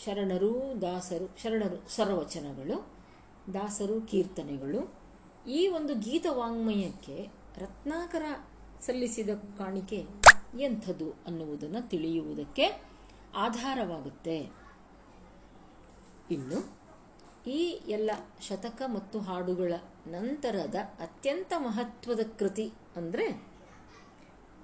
[0.04, 3.01] ಶರಣರು, ದಾಸರು, ಶರಣರು ಸರ್ವಚನಗಳು
[3.50, 4.94] ದಾಸರು ಕೀರ್ತನೆಗಳು.
[5.48, 7.28] ಈ ಒಂದು ಗೀತ ವಾಂಗ್ಮಯಕ್ಕೆ
[7.58, 8.22] ರತ್ನಾಕರ
[8.80, 10.06] ಸಲ್ಲಿಸಿದ ಕಾಣಿಕೆ
[10.60, 12.82] ಎಂಥದ್ದು ಅನ್ನುವುದನ್ನು ತಿಳಿಯುವುದಕ್ಕೆ
[13.34, 14.50] ಆಧಾರವಾಗುತ್ತೆ.
[16.30, 16.82] ಇನ್ನು
[17.46, 18.10] ಈ ಎಲ್ಲ
[18.48, 19.72] ಶತಕ ಮತ್ತು ಹಾಡುಗಳ
[20.06, 23.44] ನಂತರದ ಅತ್ಯಂತ ಮಹತ್ವದ ಕೃತಿ ಅಂದರೆ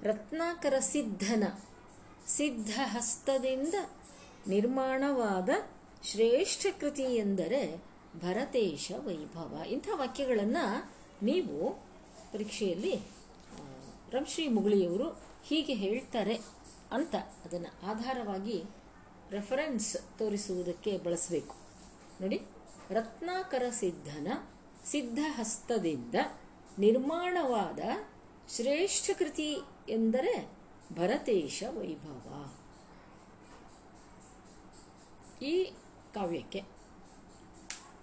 [0.03, 1.45] ರತ್ನಾಕರ ಸಿದ್ಧನ
[2.77, 3.75] ಹಸ್ತದಿಂದ
[4.49, 5.49] ನಿರ್ಮಾಣವಾದ
[6.03, 9.63] ಶ್ರೇಷ್ಠ ಕೃತಿ ಎಂದರೆ ಭರತೇಶ ವೈಭವ.
[9.67, 10.93] ಇಂಥ ವಾಕ್ಯಗಳನ್ನು
[11.23, 11.71] ನೀವು
[12.33, 12.97] ಪರೀಕ್ಷೆಯಲ್ಲಿ
[14.11, 16.35] ರಂಶ್ರೀ ಮುಗುಳಿಯವರು ಹೀಗೆ ಹೇಳ್ತಾರೆ
[16.93, 18.65] ಅಂತ ಅದನ್ನು ಆಧಾರವಾಗಿ
[19.31, 21.57] ರೆಫರೆನ್ಸ್ ತೋರಿಸುವುದಕ್ಕೆ ಬಳಸಬೇಕು.
[22.21, 22.41] ನೋಡಿ,
[22.91, 24.33] ರತ್ನಾಕರ ಸಿದ್ಧನ
[24.85, 26.15] ಸಿದ್ಧಹಸ್ತದಿಂದ
[26.79, 27.79] ನಿರ್ಮಾಣವಾದ
[28.49, 29.57] ಶ್ರೇಷ್ಠ ಕೃತಿ
[29.89, 30.51] ಎಂದರೆ
[30.93, 32.57] ಭರತೇಶ ವೈಭವ.
[35.45, 35.65] ಈ
[36.15, 36.78] ಕಾವ್ಯಕ್ಕೆ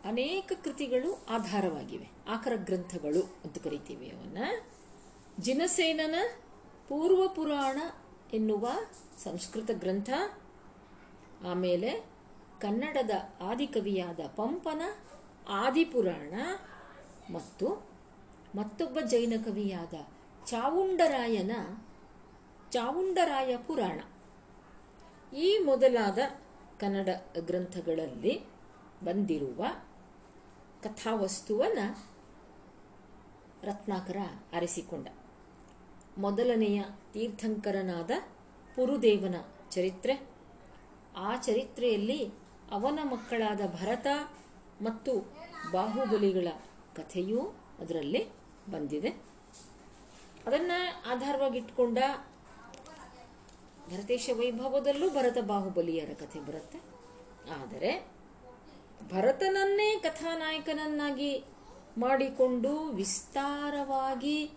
[0.05, 2.07] ಅನೇಕ ಕೃತಿಗಳು ಆಧಾರವಾಗಿವೆ.
[2.27, 4.37] ಆಕರ ಗ್ರಂಥಗಳು ಅಂತ ಕರಿತೀವಿ ಅವನ್ನ.
[5.39, 6.15] ಜಿನಸೇನನ
[6.87, 7.77] ಪೂರ್ವ ಪುರಾಣ
[8.33, 8.69] ಎನ್ನುವ
[9.23, 10.09] ಸಂಸ್ಕೃತ ಗ್ರಂಥ,
[11.47, 11.89] ಆಮೇಲೆ
[12.61, 14.81] ಕನ್ನಡದ ಆದಿಕವಿಯಾದ ಪಂಪನ
[15.49, 16.33] ಆದಿಪುರಾಣ
[17.33, 17.87] ಮತ್ತು
[18.55, 19.93] ಮತ್ತೊಬ್ಬ ಜೈನ ಕವಿಯಾದ
[20.45, 21.51] ಚಾವುಂಡರಾಯನ
[22.71, 23.99] ಚಾವುಂಡರಾಯ ಪುರಾಣ.
[25.35, 26.19] ಈ ಮೊದಲಾದ
[26.79, 28.43] ಕನ್ನಡ ಗ್ರಂಥಗಳಲ್ಲಿ
[29.03, 29.65] ಬಂದಿರುವ
[30.83, 32.15] ಕಥಾವಸ್ತುವನ್ನು
[33.63, 34.17] ರತ್ನಾಕರ
[34.53, 35.07] ಅರಿಸಿಕೊಂಡ
[36.17, 36.83] ಮೊದಲನೆಯ
[37.13, 38.11] ತೀರ್ಥಂಕರನಾದ
[38.75, 39.35] ಪುರುದೇವನ
[39.71, 40.29] ಚರಿತ್ರೆ.
[41.17, 42.31] ಆ ಚರಿತ್ರೆಯಲ್ಲಿ
[42.71, 44.07] ಅವನ ಮಕ್ಕಳಾದ ಭರತ
[44.81, 45.19] ಮತ್ತು
[45.71, 46.47] ಬಾಹುಬಲಿಗಳ
[46.95, 47.41] ಕಥೆಯೂ
[47.79, 48.29] ಅದರಲ್ಲಿ
[48.71, 49.09] ಬಂದಿದೆ.
[50.45, 51.97] ಅದನ್ನು ಆಧಾರವಾಗಿಟ್ಕೊಂಡ
[53.87, 56.77] ಭರತೇಶ ವೈಭವದಲ್ಲೂ ಭರತ ಬಾಹುಬಲಿಯರ ಕಥೆ ಬರುತ್ತೆ.
[57.61, 58.14] ಆದರೆ
[59.03, 61.43] ಭರತನನ್ನೇ ಕಥಾನಾಯಕನನ್ನಾಗಿ
[61.97, 64.51] ಮಾಡಿಕೊಂಡು ವಿಸ್ತಾರವಾಗಿ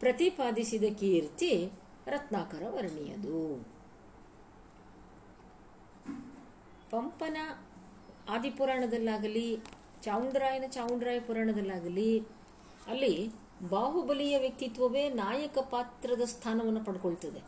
[0.00, 1.70] ಪ್ರತಿಪಾದಿಸಿದ ಕೀರ್ತಿ
[2.06, 3.54] ರತ್ನಾಕರ ವರ್ಣಿಯದು.
[6.90, 7.36] ಪಂಪನ
[8.28, 9.58] ಆದಿಪುರಾಣದಲ್ಲಾಗಲಿ
[10.02, 12.20] ಚಾವುಂಡರಾಯನ ಚಾವುಂಡರಾಯ ಪುರಾಣದಲ್ಲಾಗಲಿ,
[12.86, 13.28] ಅಲ್ಲಿ
[13.68, 17.40] ಬಾಹುಬಲಿಯ ವ್ಯಕ್ತಿತ್ವವೇ ನಾಯಕ ಪಾತ್ರದ ಸ್ಥಾನವನ್ನು ಪಡ್ಕೊಳ್ತದೆ.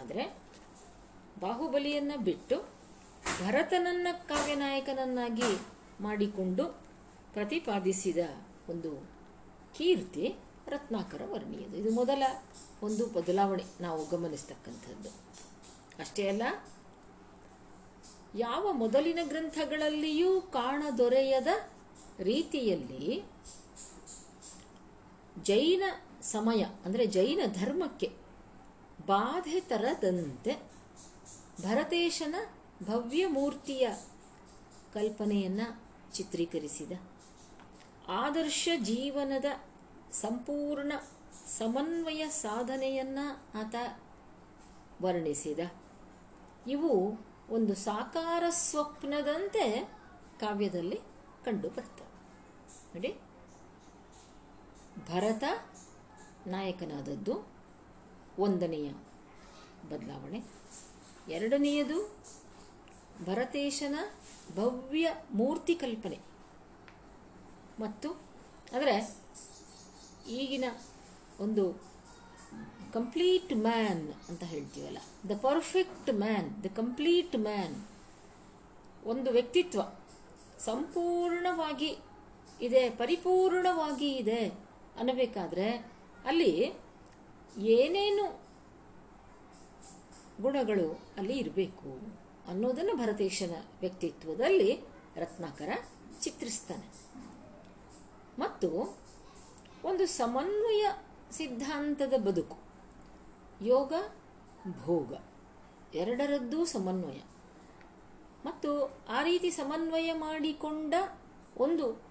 [0.00, 0.24] ಆದರೆ
[1.40, 2.75] ಬಾಹುಬಲಿಯನ್ನು ಬಿಟ್ಟು
[3.40, 5.50] ಭರತನನ್ನ ಕಾವ್ಯನಾಯಕನನ್ನಾಗಿ
[6.06, 6.64] ಮಾಡಿಕೊಂಡು
[7.34, 8.20] ಪ್ರತಿಪಾದಿಸಿದ
[8.72, 8.90] ಒಂದು
[9.76, 10.26] ಕೀರ್ತಿ
[10.74, 11.74] ರತ್ನಾಕರ ವರ್ಣಿಯದು.
[11.80, 12.22] ಇದು ಮೊದಲ
[12.86, 15.10] ಒಂದು ಬದಲಾವಣೆ ನಾವು ಗಮನಿಸ್ತಕ್ಕಂಥದ್ದು.
[16.02, 16.42] ಅಷ್ಟೇ ಅಲ್ಲ,
[18.44, 21.50] ಯಾವ ಮೊದಲಿನ ಗ್ರಂಥಗಳಲ್ಲಿಯೂ ಕಾಣದೊರೆಯದ
[22.30, 23.06] ರೀತಿಯಲ್ಲಿ
[25.50, 25.84] ಜೈನ
[26.34, 28.08] ಸಮಯ, ಅಂದರೆ ಜೈನ ಧರ್ಮಕ್ಕೆ
[29.06, 30.54] ಬಾಧೆ ತರದಂತೆ
[31.64, 32.36] ಭರತೇಶನ
[32.82, 33.88] ಭವ್ಯ ಮೂರ್ತಿಯ
[34.94, 36.92] ಕಲ್ಪನೆಯನ್ನು ಚಿತ್ರೀಕರಿಸಿದ.
[38.08, 39.44] ಆದರ್ಶ ಜೀವನದ
[40.12, 40.92] ಸಂಪೂರ್ಣ
[41.58, 43.74] ಸಮನ್ವಯ ಸಾಧನೆಯನ್ನು ಆತ
[45.02, 45.58] ವರ್ಣಿಸಿದ.
[46.66, 49.90] ಇವು ಒಂದು ಸಾಕಾರ ಸ್ವಪ್ನದಂತೆ
[50.40, 51.00] ಕಾವ್ಯದಲ್ಲಿ
[51.44, 52.16] ಕಂಡು ಬರ್ತವೆ
[52.94, 53.14] ನೋಡಿ.
[55.08, 55.44] ಭರತ
[56.46, 57.48] ನಾಯಕನಾದದ್ದು
[58.38, 58.90] ಒಂದನೆಯ
[59.90, 60.42] ಬದಲಾವಣೆ.
[61.28, 62.16] ಎರಡನೆಯದು
[63.24, 63.96] ಭರತೇಶನ
[64.56, 66.18] ಭವ್ಯ ಮೂರ್ತಿ ಕಲ್ಪನೆ.
[67.80, 68.08] ಮತ್ತು
[68.72, 68.94] ಅಂದರೆ
[70.28, 70.64] ಈಗಿನ
[71.40, 71.64] ಒಂದು
[72.92, 74.98] ಕಂಪ್ಲೀಟ್ ಮ್ಯಾನ್ ಅಂತ ಹೇಳ್ತೀವಲ್ಲ,
[75.28, 77.76] the perfect man, the complete man
[79.04, 79.80] ಒಂದು ವ್ಯಕ್ತಿತ್ವ
[80.58, 81.90] ಸಂಪೂರ್ಣವಾಗಿ
[82.60, 84.42] ಇದೆ, ಪರಿಪೂರ್ಣವಾಗಿ ಇದೆ
[85.00, 85.66] ಅನ್ನಬೇಕಾದ್ರೆ
[86.26, 86.52] ಅಲ್ಲಿ
[87.58, 88.24] ಏನೇನು
[90.42, 91.90] ಗುಣಗಳು ಅಲ್ಲಿ ಇರಬೇಕು?
[92.48, 94.80] ಅನ್ನೋದನ್ನು ಭರತೇಶನ ವ್ಯಕ್ತಿತ್ವದಲ್ಲಿ
[95.16, 95.68] ರತ್ನಾಕರ
[96.20, 96.90] ಚಿತ್ರಿಸ್ತಾನೆ.
[98.38, 98.98] ಮತ್ತು
[99.84, 100.86] ಒಂದು ಸಮನ್ವಯ
[101.32, 102.58] ಸಿದ್ಧಾಂತದ ಬದುಕು,
[103.64, 103.92] ಯೋಗ,
[104.84, 105.14] ಭೋಗ,
[105.94, 107.20] ಎರಡರದ್ದೂ ಸಮನ್ವಯ.
[108.44, 110.94] ಮತ್ತು ಆ ರೀತಿ ಸಮನ್ವಯ ಮಾಡಿಕೊಂಡ
[111.56, 112.02] ಒಂದು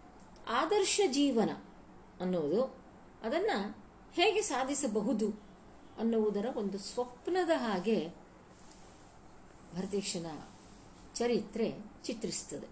[0.49, 1.49] ಆದರ್ಶ ಜೀವನ
[2.21, 2.63] ಅನ್ನೋದು
[3.23, 5.29] ಅದನ್ನು ಹೇಗೆ ಸಾಧಿಸಬಹುದು
[5.99, 8.24] ಅನ್ನುವುದರ ಒಂದು ಸ್ವಪ್ನದ ಹಾಗೆ
[9.75, 10.25] ಭರತೇಶನ
[11.15, 12.67] ಚರಿತ್ರೆ ಚಿತ್ರಿಸ್ತದೆ.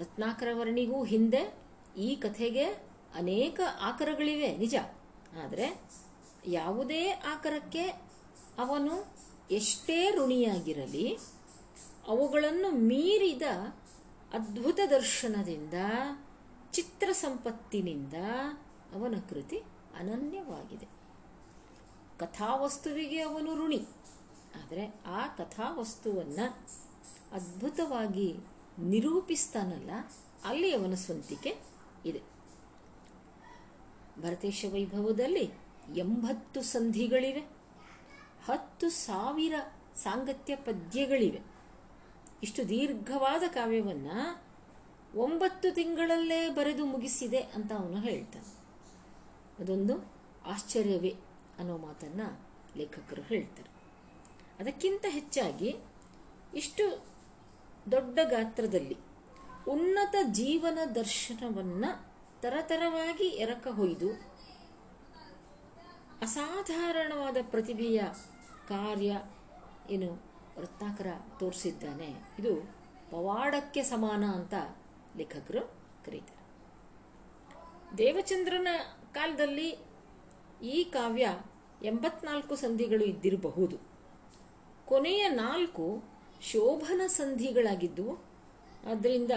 [0.00, 1.58] ರತ್ನಾಕರ ವರ್ಣಿಗೂ ಹಿಂದೆ
[1.98, 2.64] ಈ ಕಥೆಗೆ
[3.14, 4.74] ಅನೇಕ ಆಕರಗಳಿವೆ, ನಿಜ.
[5.44, 5.82] ಆದರೆ
[6.46, 7.86] ಯಾವುದೇ ಆಕರಕ್ಕೆ
[8.58, 9.14] ಅವನು
[9.50, 11.18] ಎಷ್ಟೇ ಋಣಿಯಾಗಿರಲಿ,
[12.08, 13.42] ಅವುಗಳನ್ನು ಮೀರಿದ
[14.32, 15.74] ಅದ್ಭುತ ದರ್ಶನದಿಂದ,
[16.72, 18.14] ಚಿತ್ರ ಸಂಪತ್ತಿನಿಂದ
[18.94, 19.56] ಅವನ ಕೃತಿ
[19.98, 20.95] ಅನನ್ಯವಾಗಿದೆ.
[22.18, 23.82] ಕಥಾವಸ್ತುವಿಗೆ ಅವನು ಋಣಿ.
[24.56, 26.46] ಆದರೆ ಆ ಕಥಾವಸ್ತುವನ್ನು
[27.32, 28.36] ಅದ್ಭುತವಾಗಿ
[28.78, 29.90] ನಿರೂಪಿಸ್ತಾನಲ್ಲ,
[30.44, 31.56] ಅಲ್ಲಿ ಅವನ ಸ್ವಂತಿಕೆ
[32.06, 32.22] ಇದೆ.
[34.20, 35.50] ಭರತೇಶ ವೈಭವದಲ್ಲಿ
[35.96, 37.40] ಎಂಬತ್ತು ಸಂಧಿಗಳಿವೆ,
[38.44, 39.54] ಹತ್ತು ಸಾವಿರ
[39.96, 41.40] ಸಾಂಗತ್ಯ ಪದ್ಯಗಳಿವೆ.
[42.42, 44.46] ಇಷ್ಟು ದೀರ್ಘವಾದ ಕಾವ್ಯವನ್ನು
[45.14, 48.50] ಒಂಬತ್ತು ತಿಂಗಳಲ್ಲೇ ಬರೆದು ಮುಗಿಸಿದೆ ಅಂತ ಅವನು ಹೇಳ್ತಾನೆ.
[49.58, 49.94] ಅದೊಂದು
[50.46, 51.14] ಆಶ್ಚರ್ಯವೇ.
[51.58, 52.26] ಅನ್ನೋ ಮಾತನ್ನು
[52.78, 53.70] ಲೇಖಕರು ಹೇಳ್ತಾರೆ.
[54.58, 55.70] ಅದಕ್ಕಿಂತ ಹೆಚ್ಚಾಗಿ
[56.54, 56.84] ಇಷ್ಟು
[57.92, 58.96] ದೊಡ್ಡ ಗಾತ್ರದಲ್ಲಿ
[59.68, 61.90] ಉನ್ನತ ಜೀವನ ದರ್ಶನವನ್ನು
[62.40, 64.10] ತರತರವಾಗಿ ಎರಕ ಹೊಯ್ದು
[66.22, 68.00] ಅಸಾಧಾರಣವಾದ ಪ್ರತಿಭೆಯ
[68.68, 69.12] ಕಾರ್ಯ
[69.90, 70.08] ಏನು
[70.58, 71.08] ವೃತ್ತಾಕರ
[71.40, 72.52] ತೋರಿಸಿದ್ದಾನೆ, ಇದು
[73.10, 74.54] ಪವಾಡಕ್ಕೆ ಸಮಾನ ಅಂತ
[75.16, 75.62] ಲೇಖಕರು
[76.04, 76.44] ಕರೀತಾರೆ.
[77.98, 78.68] ದೇವಚಂದ್ರನ
[79.12, 79.68] ಕಾಲದಲ್ಲಿ
[80.62, 81.38] ಈ ಕಾವ್ಯ
[81.82, 83.76] ಎಂಬತ್ನಾಲ್ಕು ಸಂಧಿಗಳು ಇದ್ದಿರಬಹುದು.
[84.86, 86.04] ಕೊನೆಯ ನಾಲ್ಕು
[86.42, 88.24] ಶೋಭನ ಸಂಧಿಗಳಾಗಿದ್ದು,
[88.90, 89.30] ಆದ್ದರಿಂದ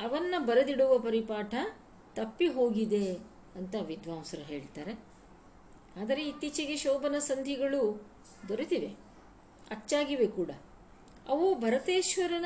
[0.00, 1.54] ಅವನ್ನ ಬರೆದಿಡುವ ಪರಿಪಾಠ
[2.14, 3.14] ತಪ್ಪಿ ಹೋಗಿದೆ
[3.54, 4.92] ಅಂತ ವಿದ್ವಾಂಸರು ಹೇಳ್ತಾರೆ.
[6.00, 8.10] ಆದರೆ ಇತ್ತೀಚೆಗೆ ಶೋಭನ ಸಂಧಿಗಳು
[8.48, 8.96] ದೊರೆತಿವೆ,
[9.70, 10.50] ಅಚ್ಚಾಗಿವೆ ಕೂಡ.
[11.28, 12.44] ಅವು ಭರತೇಶ್ವರನ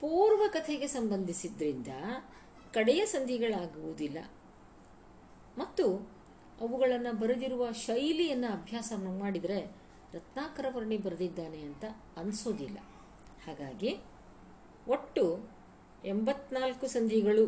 [0.00, 1.88] ಪೂರ್ವ ಕಥೆಗೆ ಸಂಬಂಧಿಸಿದ್ರಿಂದ
[2.72, 4.18] ಕಡೆಯ ಸಂಧಿಗಳಾಗುವುದಿಲ್ಲ.
[5.58, 6.15] ಮತ್ತು
[6.60, 9.76] ಅವುಗಳನ್ನು ಬರೆದಿರುವ ಶೈಲಿಯನ್ನು ಅಭ್ಯಾಸ ಮಾಡಿದರೆ
[10.14, 11.84] ರತ್ನಾಕರ ವರ್ಣಿ ಬರೆದಿದ್ದಾನೆ ಅಂತ
[12.16, 12.78] ಅನಿಸೋದಿಲ್ಲ.
[13.46, 13.98] ಹಾಗಾಗಿ
[14.88, 15.50] ಒಟ್ಟು
[16.04, 17.46] ಎಂಬತ್ನಾಲ್ಕು ಸಂಧಿಗಳು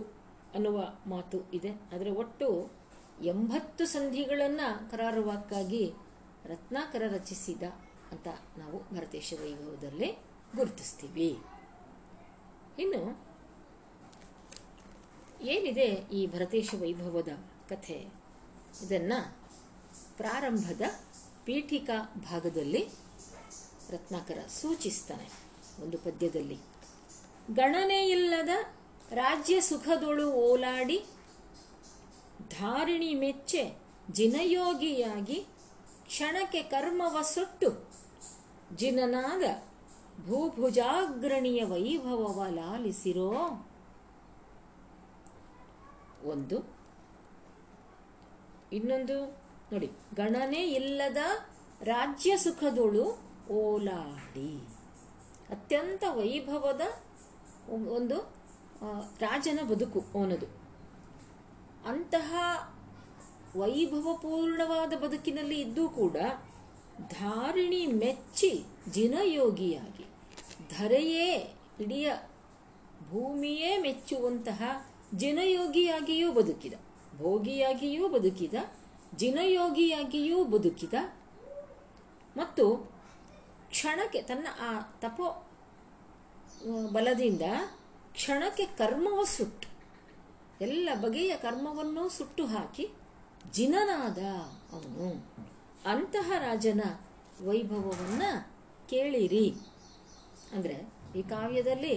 [0.55, 1.71] ಅನ್ನುವ ಮಾತು ಇದೆ.
[1.71, 2.71] ಆದರೆ ಒಟ್ಟು
[3.25, 5.93] ಎಂಬತ್ತು ಸಂಧಿಗಳನ್ನು ಕರಾರುವಾಕ್ಕಾಗಿ
[6.45, 7.63] ರತ್ನಾಕರ ರಚಿಸಿದ
[8.13, 10.19] ಅಂತ ನಾವು ಭರತೇಶ ವೈಭವದಲ್ಲಿ
[10.57, 11.39] ಗುರುತಿಸ್ತೀವಿ.
[12.79, 13.29] ಇನ್ನು
[15.43, 17.29] ಏನಿದೆ ಈ ಭರತೇಶ ವೈಭವದ
[17.69, 18.18] ಕಥೆ?
[18.85, 19.37] ಇದನ್ನು
[20.17, 20.83] ಪ್ರಾರಂಭದ
[21.45, 22.83] ಪೀಠಿಕಾ ಭಾಗದಲ್ಲಿ
[23.91, 25.29] ರತ್ನಾಕರ ಸೂಚಿಸ್ತಾನೆ
[25.83, 26.59] ಒಂದು ಪದ್ಯದಲ್ಲಿ.
[27.55, 28.49] ಗಣನೆಯಿಲ್ಲದ
[29.13, 30.99] ರಾಜ್ಯ ಸುಖದೊಳು ಓಲಾಡಿ
[32.51, 33.79] ಧಾರಿಣಿ ಮೆಚ್ಚೆ
[34.13, 35.41] ಜಿನಯೋಗಿಯಾಗಿ
[36.07, 37.71] ಕ್ಷಣಕ್ಕೆ ಕರ್ಮವ ಸುಟ್ಟು
[38.77, 39.45] ಜಿನನಾದ
[40.27, 43.31] ಭೂಭುಜಾಗ್ರಣಿಯ ವೈಭವವ ಲಾಲಿಸಿರೋ
[46.25, 46.78] ಒಂದು
[48.77, 49.17] ಇನ್ನೊಂದು
[49.73, 51.21] ನೋಡಿ, ಗಣನೆ ಇಲ್ಲದ
[51.83, 53.05] ರಾಜ್ಯ ಸುಖದೊಳು
[53.61, 54.53] ಓಲಾಡಿ.
[55.55, 56.83] ಅತ್ಯಂತ ವೈಭವದ
[57.97, 58.19] ಒಂದು
[59.25, 60.49] ರಾಜನ ಬದುಕು ಅವನದು.
[61.91, 62.31] ಅಂತಹ
[63.61, 66.17] ವೈಭವಪೂರ್ಣವಾದ ಬದುಕಿನಲ್ಲಿ ಇದ್ದೂ ಕೂಡ
[67.13, 68.53] ಧಾರಿಣಿ ಮೆಚ್ಚಿ
[68.95, 70.07] ಜಿನಯೋಗಿಯಾಗಿ,
[70.77, 71.29] ಧರೆಯೇ
[71.85, 72.09] ಇಡಿಯ
[73.11, 74.63] ಭೂಮಿಯೇ ಮೆಚ್ಚುವಂತಹ
[75.15, 76.75] ಜಿನಯೋಗಿಯಾಗಿಯೂ ಬದುಕಿದ.
[77.19, 78.55] ಭೋಗಿಯಾಗಿಯೂ ಬದುಕಿದ
[79.17, 80.95] ಜಿನಯೋಗಿಯಾಗಿಯೂ ಬದುಕಿದ,
[82.37, 82.65] ಮತ್ತು
[83.71, 85.29] ಕ್ಷಣಕ್ಕೆ ತನ್ನ ಆ ತಪೋ
[86.93, 87.43] ಬಲದಿಂದ
[88.13, 89.69] ಕ್ಷಣಕ್ಕೆ ಕರ್ಮವ ಸುಟ್ಟು,
[90.61, 92.87] ಎಲ್ಲ ಬಗೆಯ ಕರ್ಮವನ್ನು ಸುಟ್ಟು ಹಾಕಿ
[93.53, 94.21] ಜಿನನಾದ
[94.73, 95.09] ಅವನು.
[95.85, 96.83] ಅಂತಹ ರಾಜನ
[97.47, 98.23] ವೈಭವವನ್ನ
[98.89, 99.47] ಕೇಳಿರಿ.
[100.53, 100.77] ಅಂದರೆ
[101.19, 101.95] ಈ ಕಾವ್ಯದಲ್ಲಿ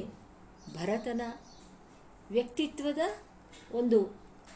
[0.76, 1.22] ಭರತನ
[2.32, 3.02] ವ್ಯಕ್ತಿತ್ವದ
[3.74, 4.00] ಒಂದು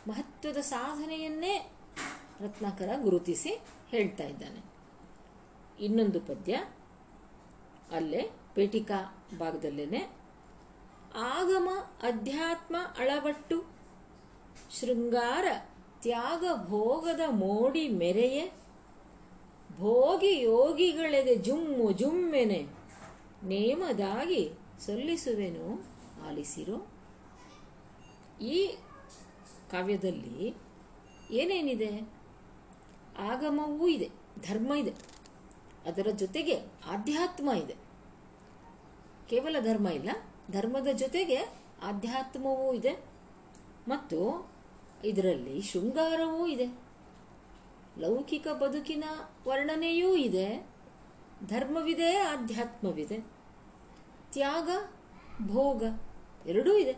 [0.08, 1.72] ಮಹತ್ವದ ಸಾಧನೆಯನ್ನೇ
[2.42, 4.62] ರತ್ನಾಕರ ಗುರುತಿಸಿ ಹೇಳ್ತಾ ಇದ್ದಾನೆ.
[5.80, 6.54] ಇನ್ನೊಂದು ಪದ್ಯ,
[7.92, 10.02] ಅಲ್ಲೇ ಪೇಟಿಕಾ ಭಾಗದಲ್ಲೇನೆ,
[11.18, 11.70] ಆಗಮ
[12.02, 13.58] ಅಧ್ಯಾತ್ಮ ಅಳವಟ್ಟು,
[14.80, 15.46] ಶೃಂಗಾರ
[16.02, 18.46] ತ್ಯಾಗ ಭೋಗದ ಮೋಡಿ ಮೆರೆಯೆ,
[19.78, 22.62] ಭೋಗಿ ಯೋಗಿಗಳೆದೆ ಜುಮ್ಮು ಜುಮ್ಮೆನೆ,
[23.44, 24.52] ನೇಮದಾಗಿ
[24.86, 25.68] ಸಲ್ಲಿಸುವೆನು
[26.28, 26.78] ಆಲಿಸಿರು.
[28.42, 28.78] ಈ
[29.72, 30.56] ಕಾವ್ಯದಲ್ಲಿ
[31.32, 31.92] ಏನೇನಿದೆ?
[33.20, 34.10] ಆಗಮವೂ ಇದೆ,
[34.42, 34.94] ಧರ್ಮ ಇದೆ,
[35.86, 36.56] ಅದರ ಜೊತೆಗೆ
[36.88, 37.76] ಆಧ್ಯಾತ್ಮ ಇದೆ.
[39.30, 40.10] ಕೇವಲ ಧರ್ಮ ಇಲ್ಲ,
[40.52, 41.40] ಧರ್ಮದ ಜೊತೆಗೆ
[41.84, 42.94] ಆಧ್ಯಾತ್ಮವೂ ಇದೆ
[43.88, 44.20] ಮತ್ತು
[45.06, 46.68] ಇದರಲ್ಲಿ ಶೃಂಗಾರವೂ ಇದೆ.
[47.98, 49.04] ಲೌಕಿಕ ಬದುಕಿನ
[49.48, 50.48] ವರ್ಣನೆಯೂ ಇದೆ,
[51.48, 53.18] ಧರ್ಮವಿದೆ, ಆಧ್ಯಾತ್ಮವಿದೆ.
[54.32, 54.70] ತ್ಯಾಗ,
[55.48, 55.84] ಭೋಗ
[56.46, 56.96] ಎರಡೂ ಇದೆ,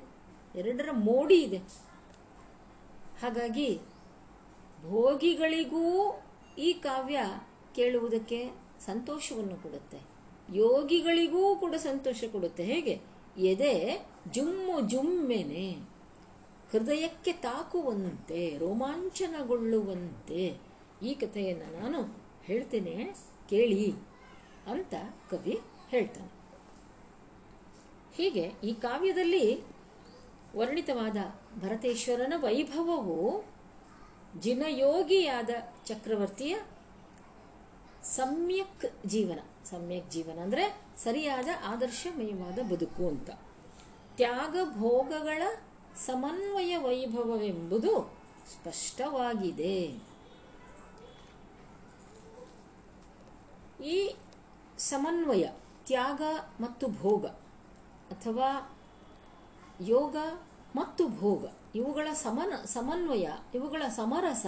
[0.55, 1.59] ಎರಡರ ಮೋಡಿ ಇದೆ.
[3.21, 3.79] ಹಾಗಾಗಿ
[4.83, 6.21] ಭೋಗಿಗಳಿಗೂ
[6.57, 7.19] ಈ ಕಾವ್ಯ
[7.75, 8.51] ಕೇಳುವುದಕ್ಕೆ
[8.85, 9.97] ಸಂತೋಷವನ್ನು ಕೊಡುತ್ತೆ.
[10.53, 12.63] ಯೋಗಿಗಳಿಗೂ ಕೂಡ ಸಂತೋಷ ಕೊಡುತ್ತೆ.
[12.63, 13.01] ಹೇಗೆ?
[13.37, 15.77] ಎದೆ ಜುಮ್ಮು ಜುಮ್ಮೆನೆ,
[16.71, 20.57] ಹೃದಯಕ್ಕೆ ತಾಕುವಂತೆ, ರೋಮಾಂಚನಗೊಳ್ಳುವಂತೆ.
[21.03, 23.15] ಈ ಕಥೆಯನ್ನು ನಾನು ಹೇಳ್ತೇನೆ,
[23.49, 23.93] ಕೇಳಿ
[24.71, 24.93] ಅಂತ
[25.31, 26.31] ಕವಿ ಹೇಳ್ತಾನೆ.
[28.15, 29.76] ಹೀಗೆ ಈ ಕಾವ್ಯದಲ್ಲಿ
[30.57, 31.17] ವರ್ಣಿತವಾದ
[31.61, 33.17] ಭರತೇಶ್ವರನ ವೈಭವವು
[34.39, 35.49] ಜಿನಯೋಗಿಯಾದ
[35.85, 36.55] ಚಕ್ರವರ್ತಿಯ
[38.15, 39.39] ಸಮ್ಯಕ್ ಜೀವನ.
[39.69, 40.65] ಸಮ್ಯಕ್ ಜೀವನ ಅಂದರೆ
[41.03, 43.29] ಸರಿಯಾದ ಆದರ್ಶಮಯವಾದ ಬದುಕು ಅಂತ.
[44.17, 45.41] ತ್ಯಾಗ ಭೋಗಗಳ
[46.05, 47.93] ಸಮನ್ವಯ ವೈಭವವೆಂಬುದು
[48.53, 49.77] ಸ್ಪಷ್ಟವಾಗಿದೆ.
[53.85, 53.97] ಈ
[54.77, 55.45] ಸಮನ್ವಯ,
[55.87, 56.21] ತ್ಯಾಗ
[56.59, 57.25] ಮತ್ತು ಭೋಗ
[58.13, 58.49] ಅಥವಾ
[59.87, 60.15] ಯೋಗ
[60.75, 61.45] ಮತ್ತು ಭೋಗ.
[61.75, 64.45] ಇವುಗಳ ಸಮನ, ಸಮನ್ವಯ, ಇವುಗಳ ಸಮರಸ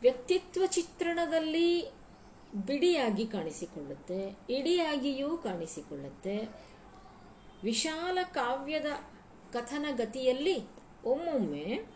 [0.00, 1.90] ವ್ಯಕ್ತಿತ್ವ ಚಿತ್ರಣದಲ್ಲಿ
[2.66, 6.36] ಬಿಡಿಯಾಗಿ ಕಾಣಿಸಿಕೊಳ್ಳುತ್ತೆ, ಇಡಿಯಾಗಿಯೂ ಕಾಣಿಸಿಕೊಳ್ಳುತ್ತೆ.
[7.62, 8.86] ವಿಶಾಲ ಕಾವ್ಯದ
[9.52, 10.56] ಕಥನಗತಿಯಲ್ಲಿ
[11.04, 11.86] ಒಮ್ಮೊಮ್ಮೆ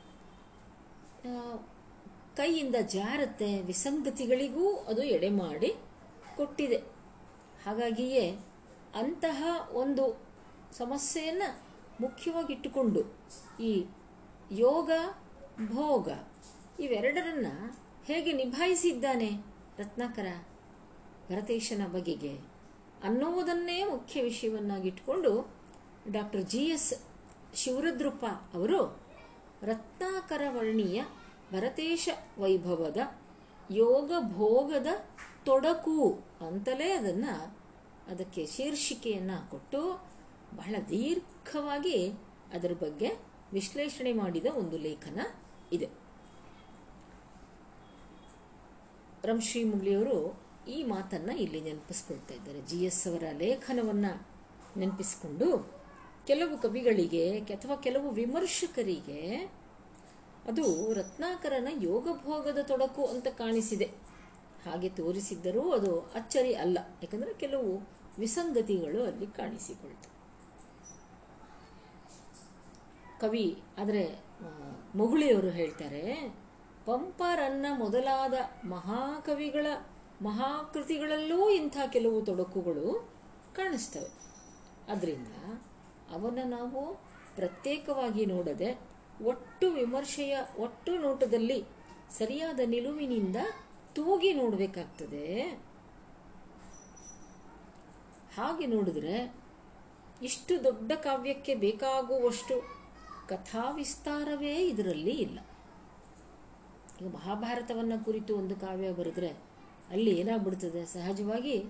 [2.37, 5.75] ಕೈಯಿಂದ ಜಾರುತ್ತೆ ವಿಸಂಗತಿಗಳಿಗೂ ಅದು ಎಡೆ ಮಾಡಿ
[6.37, 6.77] ಕೊಟ್ಟಿದೆ.
[7.67, 8.39] ಹಾಗಾಗಿಯೇ
[8.95, 10.23] ಅಂತಹ ಒಂದು
[10.73, 13.01] ಸಮಸ್ಯೆಯನ್ನು ಮುಖ್ಯವಾಗಿಟ್ಟುಕೊಂಡು
[13.61, 13.85] ಈ
[14.53, 14.91] ಯೋಗ,
[15.75, 16.09] ಭೋಗ
[16.81, 17.47] ಇವೆರಡರನ್ನ
[18.05, 19.31] ಹೇಗೆ ನಿಭಾಯಿಸಿದ್ದಾನೆ
[19.79, 20.27] ರತ್ನಾಕರ
[21.31, 22.41] ಭರತೇಶನ ಬಗೆಗೆ
[23.05, 25.53] ಅನ್ನುವುದನ್ನೇ ಮುಖ್ಯ ವಿಷಯವನ್ನಾಗಿಟ್ಟುಕೊಂಡು
[26.11, 26.95] ಡಾಕ್ಟರ್ ಜಿ ಎಸ್
[27.55, 29.05] ಶಿವರುದ್ರಪ್ಪ ಅವರು
[29.63, 31.03] ರತ್ನಾಕರ ವರ್ಣೀಯ
[31.53, 32.97] ಭರತೇಶ ವೈಭವದ
[33.71, 34.87] ಯೋಗ, ಭೋಗದ
[35.45, 37.55] ತೊಡಕು ಅಂತಲೇ ಅದನ್ನು
[38.09, 40.14] ಅದಕ್ಕೆ ಶೀರ್ಷಿಕೆಯನ್ನು ಕೊಟ್ಟು
[40.57, 42.09] ಬಹಳ ದೀರ್ಘವಾಗಿ
[42.53, 43.09] ಅದರ ಬಗ್ಗೆ
[43.53, 45.21] ವಿಶ್ಲೇಷಣೆ ಮಾಡಿದ ಒಂದು ಲೇಖನ
[45.73, 45.89] ಇದೆ.
[49.25, 52.61] ರಂಶ್ರೀ ಮುಗ್ಲಿಯವರು ಈ ಮಾತನ್ನ ಇಲ್ಲಿ ನೆನಪಿಸ್ಕೊಳ್ತಾ ಇದ್ದಾರೆ.
[52.61, 52.85] ಜಿ.
[52.85, 53.07] ಎಸ್.
[53.07, 54.07] ಅವರ ಲೇಖನವನ್ನ
[54.77, 55.73] ನೆನಪಿಸಿಕೊಂಡು
[56.27, 59.37] ಕೆಲವು ಕವಿಗಳಿಗೆ ಅಥವಾ ಕೆಲವು ವಿಮರ್ಶಕರಿಗೆ
[60.49, 63.85] ಅದು ರತ್ನಾಕರನ ಯೋಗಭೋಗದ ತೊಡಕು ಅಂತ ಕಾಣಿಸಿದೆ.
[64.65, 66.79] ಹಾಗೆ ತೋರಿಸಿದ್ದರೂ ಅದು ಅಚ್ಚರಿ ಅಲ್ಲ.
[67.03, 67.89] ಯಾಕಂದರೆ ಕೆಲವು
[68.19, 70.14] ವಿಸಂಗತಿಗಳು ಅಲ್ಲಿ ಕಾಣಿಸಿಕೊಳ್ತು.
[73.25, 74.05] ಕವಿ ಆದರೆ
[74.95, 76.03] ಮುಗುಳಿಯವರು ಹೇಳ್ತಾರೆ,
[76.87, 78.35] ಪಂಪರನ್ನ ಮೊದಲಾದ
[78.69, 79.67] ಮಹಾಕವಿಗಳ
[80.23, 82.89] ಮಹಾಕೃತಿಗಳಲ್ಲೂ ಇಂಥ ಕೆಲವು ತೊಡಕುಗಳು
[83.55, 84.11] ಕಾಣಿಸ್ತವೆ.
[84.93, 85.33] ಅದರಿಂದ
[86.15, 86.81] ಅವನ್ನು ನಾವು
[87.37, 88.71] ಪ್ರತ್ಯೇಕವಾಗಿ ನೋಡದೆ
[89.25, 91.59] ಒಟ್ಟು ವಿಮರ್ಶೆಯ ಒಟ್ಟು ನೋಟದಲ್ಲಿ
[92.19, 93.39] ಸರಿಯಾದ ನಿಲುವಿನಿಂದ
[93.95, 95.27] ತೂಗಿ ನೋಡಬೇಕಾಗ್ತದೆ.
[98.37, 99.17] ಹಾಗೆ ನೋಡಿದ್ರೆ
[100.23, 102.57] ಇಷ್ಟು ದೊಡ್ಡ ಕಾವ್ಯಕ್ಕೆ ಬೇಕಾಗುವಷ್ಟು
[103.29, 105.39] ಕಥಾವಿಸ್ತಾರವೇ ಇದರಲ್ಲಿ ಇಲ್ಲ.
[107.01, 109.29] ಈಗ ಮಹಾಭಾರತವನ್ನು ಕುರಿತು ಒಂದು ಕಾವ್ಯ ಬರೆದ್ರೆ
[109.91, 110.87] ಅಲ್ಲಿ ಏನಾಗ್ಬಿಡ್ತದೆ?
[110.87, 111.65] ಸಹಜವಾಗಿ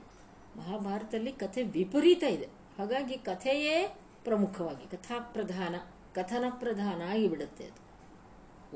[0.56, 2.48] ಮಹಾಭಾರತದಲ್ಲಿ ಕಥೆ ವಿಪರೀತ ಇದೆ.
[2.78, 5.74] ಹಾಗಾಗಿ ಕಥೆಯೇ ಪ್ರಮುಖವಾಗಿ ಕಥಾ ಪ್ರಧಾನ
[6.14, 7.84] ಕಥನ ಪ್ರಧಾನ ಆಗಿಬಿಡುತ್ತೆ ಅದು.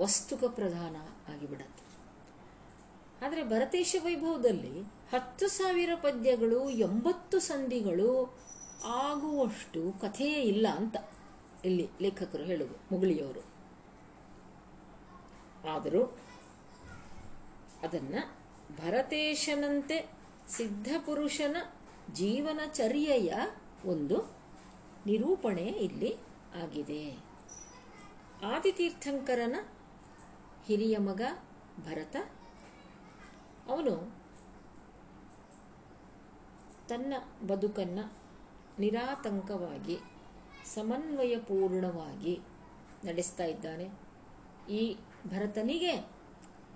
[0.02, 0.96] ವಸ್ತುಕ ಪ್ರಧಾನ
[1.32, 1.88] ಆಗಿಬಿಡುತ್ತೆ.
[3.26, 8.38] ಆದರೆ ಭರತೇಶ ವೈಭವದಲ್ಲಿ ಹತ್ತು ಸಾವಿರ ಪದ್ಯಗಳು, ಎಂಬತ್ತು ಸಂಧಿಗಳು
[8.84, 10.96] ಆಗುವಷ್ಟು ಕಥೆಯೇ ಇಲ್ಲ ಅಂತ.
[11.64, 13.42] ಇಲ್ಲಿ ಲೇಖಕರು ಹೇಳುವುದು ಮುಗುಳಿಯವರು.
[15.68, 16.03] ಆದರೂ
[17.83, 18.37] ಅದನ್ನು
[18.77, 20.11] ಭರತೇಶನಂತೆ
[20.49, 21.57] ಸಿದ್ಧಪುರುಷನ
[22.12, 23.35] ಜೀವನಚರ್ಯೆಯ
[23.85, 24.37] ಒಂದು
[25.07, 26.16] ನಿರೂಪಣೆ ಇಲ್ಲಿ
[26.62, 27.12] ಆಗಿದೆ.
[28.44, 29.57] ಆದಿತೀರ್ಥಂಕರನ
[30.64, 31.23] ಹಿರಿಯ ಮಗ
[31.85, 32.16] ಭರತ,
[33.66, 34.18] ಅವನು
[36.88, 37.14] ತನ್ನ
[37.47, 38.12] ಬದುಕನ್ನು
[38.79, 39.99] ನಿರಾತಂಕವಾಗಿ
[40.74, 42.35] ಸಮನ್ವಯಪೂರ್ಣವಾಗಿ
[43.04, 43.87] ನಡೆಸ್ತಾ ಇದ್ದಾನೆ.
[44.78, 44.83] ಈ
[45.26, 45.94] ಭರತನಿಗೆ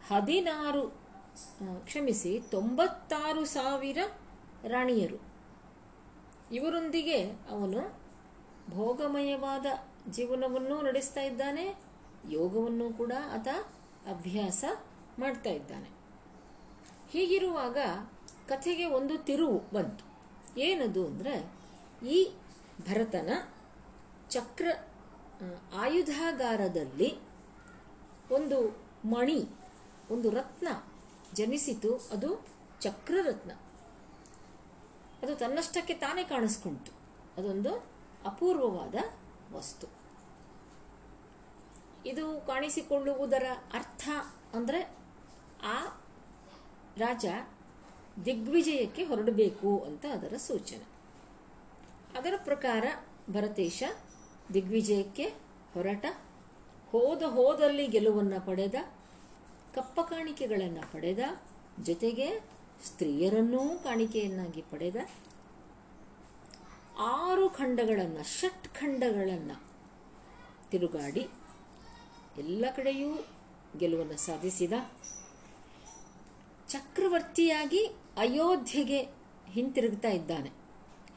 [0.08, 0.82] ಹದಿನಾರು
[1.84, 3.98] ಕ್ಷಮಿಸಿ ತೊಂಬತ್ತಾರು ಸಾವಿರ
[4.68, 5.18] ರಾಣಿಯರು.
[6.52, 7.18] ಇವರೊಂದಿಗೆ
[7.54, 7.82] ಅವನು
[8.70, 9.66] ಭೋಗಮಯವಾದ
[10.10, 11.64] ಜೀವನವನ್ನು ನಡೆಸ್ತಾ ಇದ್ದಾನೆ,
[12.30, 13.48] ಯೋಗವನ್ನು ಕೂಡ ಆತ
[14.06, 14.64] ಅಭ್ಯಾಸ
[15.18, 15.88] ಮಾಡ್ತಾ ಇದ್ದಾನೆ.
[17.12, 17.78] ಹೀಗಿರುವಾಗ
[18.48, 20.04] ಕಥೆಗೆ ಒಂದು ತಿರುವು ಬಂತು.
[20.60, 21.34] ಏನದು ಅಂದರೆ
[22.08, 22.18] ಈ
[22.88, 23.30] ಭರತನ
[24.32, 24.66] ಚಕ್ರ
[25.74, 27.18] ಆಯುಧಾಗಾರದಲ್ಲಿ
[28.30, 29.48] ಒಂದು ಮಣಿ,
[30.10, 30.68] ಒಂದು ರತ್ನ
[31.34, 31.96] ಜನಿಸಿತು.
[31.96, 32.46] ಅದು
[32.80, 33.52] ಚಕ್ರರತ್ನ.
[35.22, 36.92] ಅದು ತನ್ನಷ್ಟಕ್ಕೆ ತಾನೇ ಕಾಣಿಸ್ಕೊಂತು.
[37.38, 37.74] ಅದೊಂದು
[38.26, 38.94] ಅಪೂರ್ವವಾದ
[39.54, 39.86] ವಸ್ತು.
[42.06, 44.08] ಇದು ಕಾಣಿಸಿಕೊಳ್ಳುವುದರ ಅರ್ಥ
[44.54, 44.96] ಅಂದರೆ
[45.62, 46.00] ಆ
[46.96, 47.26] ರಾಜ
[48.24, 50.84] ದಿಗ್ವಿಜಯಕ್ಕೆ ಹೊರಡಬೇಕು ಅಂತ ಅದರ ಸೂಚನೆ.
[52.18, 52.84] ಅದರ ಪ್ರಕಾರ
[53.30, 53.82] ಭರತೇಶ
[54.54, 55.24] ದಿಗ್ವಿಜಯಕ್ಕೆ
[55.74, 56.06] ಹೊರಟ.
[56.90, 58.74] ಹೋದ ಹೋದಲ್ಲಿ ಗೆಲುವನ್ನು ಪಡೆದ,
[59.74, 61.18] ಕಪ್ಪ ಕಾಣಿಕೆಗಳನ್ನು ಪಡೆದ,
[61.82, 62.40] ಜೊತೆಗೆ
[62.84, 64.96] ಸ್ತ್ರೀಯರನ್ನೂ ಕಾಣಿಕೆಯನ್ನಾಗಿ ಪಡೆದ.
[66.98, 69.62] ಆರು ಖಂಡಗಳನ್ನು, ಷಟ್ ಖಂಡಗಳನ್ನು
[70.70, 71.28] ತಿರುಗಾಡಿ
[72.38, 73.26] ಎಲ್ಲ ಕಡೆಯೂ
[73.78, 74.72] ಗೆಲುವನ್ನು ಸಾಧಿಸಿದ.
[76.68, 79.00] ಚಕ್ರವರ್ತಿಯಾಗಿ ಅಯೋಧ್ಯೆಗೆ
[79.50, 80.50] ಹಿಂತಿರುಗ್ತಾ ಇದ್ದಾನೆ.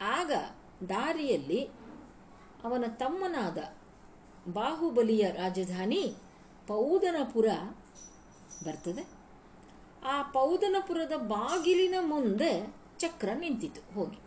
[0.01, 0.31] ಆಗ
[0.89, 1.69] ದಾರಿಯಲ್ಲಿ
[2.65, 3.58] ಅವನ ತಮ್ಮನಾದ
[4.47, 6.15] ಬಾಹುಬಲಿಯ ರಾಜಧಾನಿ
[6.67, 7.45] ಪೌದನಪುರ
[8.67, 9.08] ಬರ್ತದೆ.
[10.06, 14.17] ಆ ಪೌದನಪುರದ ಬಾಗಿಲಿನ ಮುಂದೆ ಚಕ್ರ ನಿಂತಿತು ಹೋಗಿ.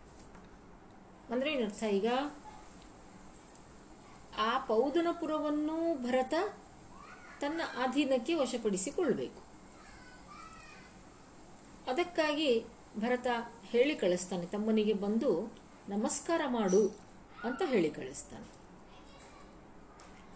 [1.32, 2.08] ಅಂದರೆ ಏನರ್ಥ ಈಗ?
[4.38, 6.34] ಆ ಪೌದನಪುರವನ್ನು ಭರತ
[7.40, 9.48] ತನ್ನ ಅಧೀನಕ್ಕೆ ವಶಪಡಿಸಿಕೊಳ್ಳಬೇಕು
[11.90, 12.64] ಅದಕ್ಕಾಗಿ
[12.98, 13.26] ಭರತ
[13.62, 14.46] ಹೇಳಿ ಕಳಿಸ್ತಾನೆ.
[14.46, 15.52] ತಮ್ಮನಿಗೆ ಬಂದು
[15.88, 17.07] ನಮಸ್ಕಾರ ಮಾಡು.
[17.44, 18.48] ಅಂತ ಹೇಳಿ ಕಳಿಸ್ತಾನೆ.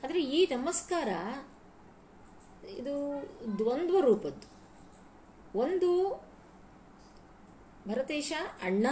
[0.04, 1.08] ಆದರೆ ಈ ನಮಸ್ಕಾರ
[2.68, 2.94] ಇದು
[3.58, 4.46] ದ್ವಂದ್ವ ರೂಪದ್ದು.
[5.58, 5.90] ಒಂದು
[7.88, 8.86] ಭರತೇಶ ಅಣ್ಣ,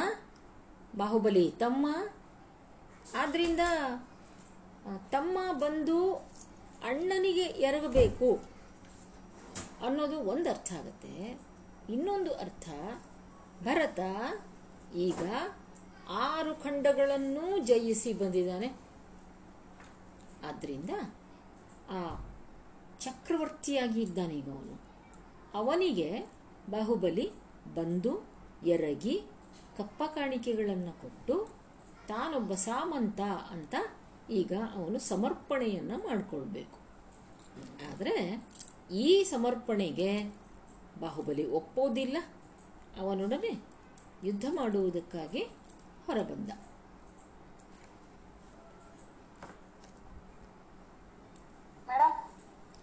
[0.97, 1.87] ಬಾಹುಬಲಿ ತಮ್ಮ.
[3.17, 3.61] ಆದ್ದರಿಂದ
[5.11, 6.15] ತಮ್ಮ ಬಂದು
[6.85, 8.29] ಅಣ್ಣನಿಗೆ ಎರಗಬೇಕು
[9.87, 11.41] ಅನ್ನೋದು ಒಂದು ಅರ್ಥ ಆಗುತ್ತೆ.
[11.91, 12.69] ಇನ್ನೊಂದು ಅರ್ಥ,
[13.63, 14.01] ಭರತ
[14.95, 15.23] ಈಗ
[16.11, 18.69] ಆರು ಖಂಡಗಳನ್ನು ಜಯಿಸಿ ಬಂದಿದ್ದಾನೆ.
[20.45, 20.91] ಆದ್ದರಿಂದ
[21.91, 22.27] ಆ
[23.01, 24.81] ಚಕ್ರವರ್ತಿಯಾಗಿ ಇದ್ದಾನೆ ಈಗ ಅವನು.
[25.55, 26.27] ಅವನಿಗೆ
[26.71, 27.31] ಬಾಹುಬಲಿ
[27.75, 28.29] ಬಂದು
[28.67, 29.23] ಎರಗಿ
[29.79, 31.49] ಕಪ್ಪ ಕಾಣಿಕೆಗಳನ್ನು ಕೊಟ್ಟು
[32.09, 33.75] ತಾನೊಬ್ಬ ಸಾಮಂತ ಅಂತ
[34.31, 36.79] ಈಗ ಅವನು ಸಮರ್ಪಣೆಯನ್ನು ಮಾಡಿಕೊಳ್ಬೇಕು.
[37.91, 38.47] ಆದರೆ
[38.93, 40.35] ಈ ಸಮರ್ಪಣೆಗೆ
[41.01, 42.17] ಬಾಹುಬಲಿ ಒಪ್ಪೋದಿಲ್ಲ.
[43.01, 43.63] ಅವನೊಡನೆ
[44.25, 45.49] ಯುದ್ಧ ಮಾಡುವುದಕ್ಕಾಗಿ
[46.11, 46.51] ಹೊರಬಂದ.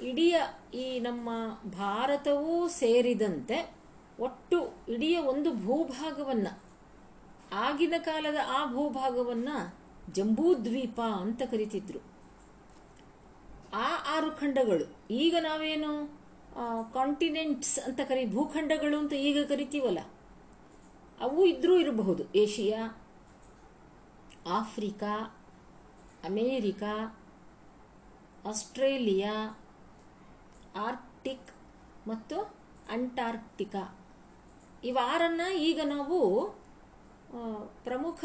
[0.00, 0.34] ಇಡೀ
[0.74, 1.28] ಈ ನಮ್ಮ
[1.78, 3.74] ಭಾರತವೂ ಸೇರಿದಂತೆ
[4.20, 6.48] ಒಟ್ಟು ಇಡೀ ಒಂದು ಭೂಭಾಗವನ್ನ
[7.52, 9.48] ಆಗಿನ ಕಾಲದ ಆ ಭೂಭಾಗವನ್ನ
[10.12, 12.00] ಜಂಬೂದ್ವೀಪ ಅಂತ ಕರಿತಿದ್ರು.
[13.72, 14.86] ಆ ಆರು ಖಂಡಗಳು.
[15.24, 15.90] ಈಗ ನಾವೇನು
[16.94, 20.00] ಕಾಂಟಿನೆಂಟ್ಸ್ ಅಂತ ಕರಿ, ಭೂಖಂಡಗಳು ಅಂತ ಈಗ ಕರಿತೀವಲ್ಲ,
[21.20, 22.22] ಅವು ಇದ್ರೂ ಇರಬಹುದು.
[22.42, 22.82] Asia,
[24.58, 25.14] Africa,
[26.28, 26.94] America,
[28.50, 29.34] Australia,
[30.86, 31.50] Arctic
[32.08, 32.36] ಮತ್ತು
[32.90, 33.84] ಅಂಟಾರ್ಕ್ಟಿಕಾ.
[34.84, 36.18] ಇವಾರನ್ನು ಈಗ ನಾವು
[37.84, 38.24] ಪ್ರಮುಖ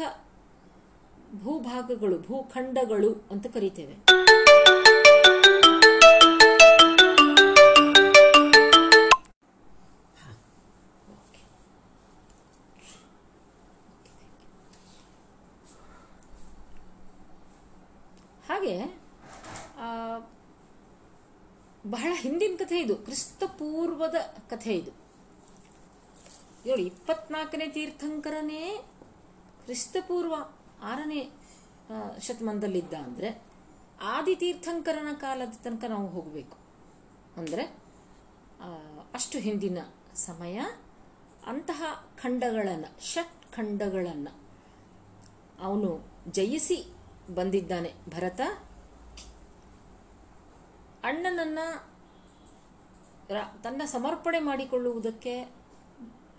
[1.44, 3.96] ಭೂಭಾಗಗಳು, ಭೂಖಂಡಗಳು ಅಂತ ಕರಿತೇವೆ.
[22.74, 24.18] ಕಥೆ ಇದು ಕ್ರಿಸ್ತ ಪೂರ್ವದ
[24.50, 24.92] ಕಥೆ ಇದು.
[26.64, 28.62] ಹೇಳಿ, ಇಪ್ಪತ್ನಾಲ್ಕನೇ ತೀರ್ಥಂಕರನೇ
[29.64, 30.34] ಕ್ರಿಸ್ತಪೂರ್ವ
[30.90, 31.20] ಆರನೇ
[32.26, 33.30] ಶತಮಾನದಲ್ಲಿದ್ದ ಅಂದರೆ
[34.14, 36.58] ಆದಿ ತೀರ್ಥಂಕರನ ಕಾಲದ ತನಕ ನಾವು ಹೋಗಬೇಕು.
[37.40, 37.64] ಅಂದರೆ
[39.18, 39.78] ಅಷ್ಟು ಹಿಂದಿನ
[40.26, 40.58] ಸಮಯ,
[41.52, 41.82] ಅಂತಹ
[42.24, 44.34] ಖಂಡಗಳನ್ನು, ಷಟ್ ಖಂಡಗಳನ್ನು.
[45.66, 45.90] ಅವನು
[46.32, 46.80] ಜಯಿಸಿ
[47.38, 48.40] ಬಂದಿದ್ದಾನೆ ಭರತ.
[51.10, 51.60] ಅಣ್ಣನನ್ನ
[53.62, 55.50] ತನ್ನ ಸಮರ್ಪಣೆ ಮಾಡಿಕೊಳ್ಳುವುದಕ್ಕೆ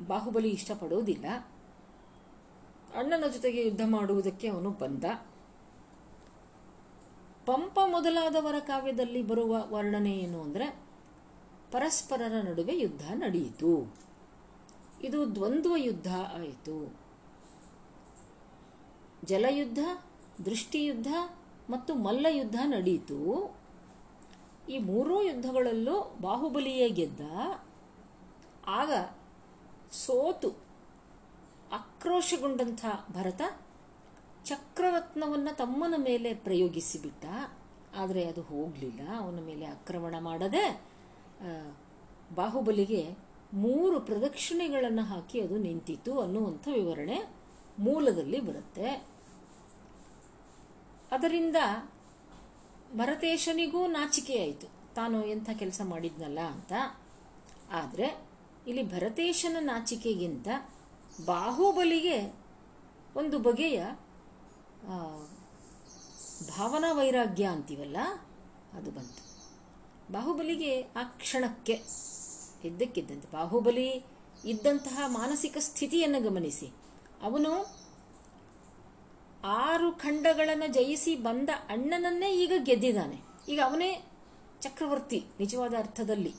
[0.08, 1.26] ಬಾಹುಬಲಿ ಇಷ್ಟಪಡುವುದಿಲ್ಲ.
[2.96, 5.04] ಅಣ್ಣನ ಜೊತೆಗೆ ಯುದ್ಧ ಮಾಡುವುದಕ್ಕೆ ಅವನು ಬಂದ.
[7.46, 10.80] ಪಂಪ ಮೊದಲಾದವರ ಕಾವ್ಯದಲ್ಲಿ ಬರುವ ವರ್ಣನೆ ಏನು ಅಂದರೆ,
[11.72, 13.94] ಪರಸ್ಪರರ ನಡುವೆ ಯುದ್ಧ ನಡೆಯಿತು.
[15.04, 16.98] ಇದು ದ್ವಂದ್ವ ಯುದ್ಧ ಆಯಿತು.
[19.24, 19.80] ಜಲಯುದ್ಧ,
[20.46, 21.08] ದೃಷ್ಟಿಯುದ್ಧ
[21.70, 23.56] ಮತ್ತು ಮಲ್ಲಯುದ್ಧ ನಡೆಯಿತು
[24.70, 27.22] ಈ ಮೂರೂ ಯುದ್ಧಗಳಲ್ಲೂ ಬಾಹುಬಲಿಯೇ ಗೆದ್ದ.
[28.68, 28.92] ಆಗ
[29.92, 30.50] ಸೋತು.
[31.72, 33.42] ಆಕ್ರೋಶಗೊಂಡಂಥ ಭರತ
[34.46, 37.26] ಚಕ್ರರತ್ನವನ್ನು ತಮ್ಮನ ಮೇಲೆ ಪ್ರಯೋಗಿಸಿಬಿಟ್ಟ.
[37.98, 39.00] ಆದರೆ ಅದು ಹೋಗಲಿಲ್ಲ.
[39.20, 40.82] ಅವನ ಮೇಲೆ ಆಕ್ರಮಣ ಮಾಡದೆ
[42.36, 43.02] ಬಾಹುಬಲಿಗೆ
[43.54, 47.20] ಮೂರು ಪ್ರದಕ್ಷಿಣೆಗಳನ್ನು ಹಾಕಿ ಅದು ನಿಂತಿತು ಅನ್ನುವಂಥ ವಿವರಣೆ
[47.80, 48.90] ಮೂಲದಲ್ಲಿ ಬರುತ್ತೆ.
[51.12, 51.56] ಅದರಿಂದ
[52.96, 54.68] ಭರತೇಶನಿಗೂ ನಾಚಿಕೆಯಾಯಿತು.
[54.96, 56.74] ತಾನು ಎಂಥ ಕೆಲಸ ಮಾಡಿದ್ನಲ್ಲ ಅಂತ.
[57.72, 58.08] ಆದರೆ
[58.68, 60.48] ಇಲ್ಲಿ ಭರತೇಶನ ನಾಚಿಕೆಗಿಂತ
[61.26, 62.18] ಬಾಹುಬಲಿಗೆ
[63.16, 63.80] ಒಂದು ಬಗೆಯ
[66.50, 67.98] ಭಾವನಾ ವೈರಾಗ್ಯ ಅಂತೀವಲ್ಲ,
[68.74, 69.22] ಅದು ಬಂತು.
[70.14, 71.76] ಬಾಹುಬಲಿಗೆ ಆ ಕ್ಷಣಕ್ಕೆ
[72.64, 73.90] ಇದ್ದಕ್ಕಿದ್ದಂತೆ ಬಾಹುಬಲಿ
[74.46, 76.68] ಇದ್ದಂತಹ ಮಾನಸಿಕ ಸ್ಥಿತಿಯನ್ನು ಗಮನಿಸಿ.
[77.24, 77.52] ಅವನು
[79.46, 83.22] ಆರು ಖಂಡಗಳನ್ನು ಜಯಿಸಿ ಬಂದ ಅಣ್ಣನನ್ನೇ ಈಗ ಗೆದ್ದಿದ್ದಾನೆ.
[83.50, 84.06] ಈಗ ಅವನೇ
[84.62, 86.34] ಚಕ್ರವರ್ತಿ ನಿಜವಾದ ಅರ್ಥದಲ್ಲಿ.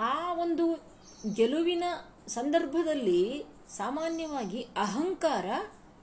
[0.00, 0.84] ಆ ಒಂದು
[1.34, 1.84] ಗೆಲುವಿನ
[2.28, 5.46] ಸಂದರ್ಭದಲ್ಲಿ ಸಾಮಾನ್ಯವಾಗಿ ಅಹಂಕಾರ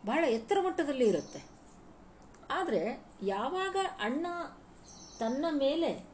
[0.06, 1.44] ಬಹಳ ಎತ್ತರ ಮಟ್ಟದಲ್ಲಿ ಇರುತ್ತೆ.
[2.52, 4.28] ಆದರೆ ಯಾವಾಗ ಅಣ್ಣ
[5.20, 6.06] ತನ್ನ ಮೇಲೆ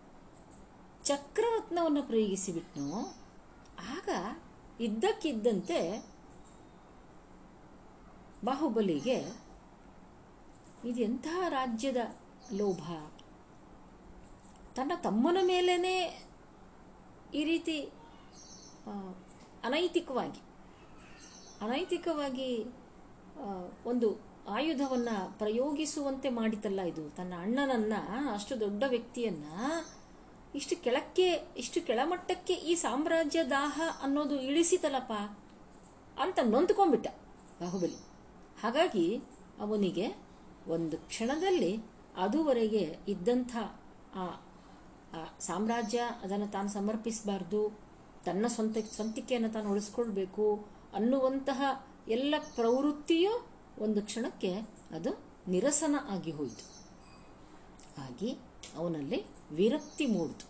[1.05, 3.15] ಚಕ್ರರತ್ನವನ್ನು ಪ್ರಯೋಗಿಸಿಬಿಟ್ನೋ,
[3.97, 4.09] ಆಗ
[4.81, 5.79] ಇದ್ದಕ್ಕಿದ್ದಂತೆ
[8.45, 9.17] ಬಾಹುಬಲಿಗೆ
[10.89, 12.01] ಇದೆಂತಹ ರಾಜ್ಯದ
[12.53, 12.83] ಲೋಭ?
[14.75, 15.75] ತನ್ನ ತಮ್ಮನ ಮೇಲೇ
[17.33, 17.77] ಈ ರೀತಿ
[19.63, 20.41] ಅನೈತಿಕವಾಗಿ
[21.61, 22.49] ಅನೈತಿಕವಾಗಿ
[23.85, 24.07] ಒಂದು
[24.49, 27.03] ಆಯುಧವನ್ನು ಪ್ರಯೋಗಿಸುವಂತೆ ಮಾಡಿತಲ್ಲ ಇದು.
[27.09, 27.99] ತನ್ನ ಅಣ್ಣನನ್ನು,
[28.33, 29.55] ಅಷ್ಟು ದೊಡ್ಡ ವ್ಯಕ್ತಿಯನ್ನು
[30.55, 31.27] ಇಷ್ಟು ಕೆಳಕ್ಕೆ,
[31.57, 35.13] ಇಷ್ಟು ಕೆಳಮಟ್ಟಕ್ಕೆ ಈ ಸಾಮ್ರಾಜ್ಯ ದಾಹ ಅನ್ನೋದು ಇಳಿಸಿತಲ್ಲಪ್ಪ
[36.21, 37.07] ಅಂತ ನೊಂದ್ಕೊಂಡ್ಬಿಟ್ಟ
[37.61, 38.08] ಬಾಹುಬಲಿ.
[38.63, 39.21] ಹಾಗಾಗಿ
[39.59, 40.07] ಅವನಿಗೆ
[40.67, 41.77] ಒಂದು ಕ್ಷಣದಲ್ಲಿ
[42.17, 43.55] ಅದುವರೆಗೆ ಇದ್ದಂಥ
[44.15, 44.41] ಆ
[45.39, 47.79] ಸಾಮ್ರಾಜ್ಯ ಅದನ್ನು ತಾನು ಸಮರ್ಪಿಸಬಾರ್ದು,
[48.25, 51.61] ತನ್ನ ಸ್ವಂತ ಸ್ವಂತಿಕೆಯನ್ನು ತಾನು ಉಳಿಸ್ಕೊಳ್ಬೇಕು ಅನ್ನುವಂತಹ
[52.07, 53.47] ಎಲ್ಲ ಪ್ರವೃತ್ತಿಯೂ
[53.79, 54.53] ಒಂದು ಕ್ಷಣಕ್ಕೆ
[54.91, 55.09] ಅದು
[55.47, 56.79] ನಿರಸನ ಆಗಿ ಹೋಯಿತು.
[58.01, 58.37] ಆಗಿ
[58.75, 60.45] ಅವನಲ್ಲಿ ವಿರಕ್ತಿ ಮೂಡಿತು.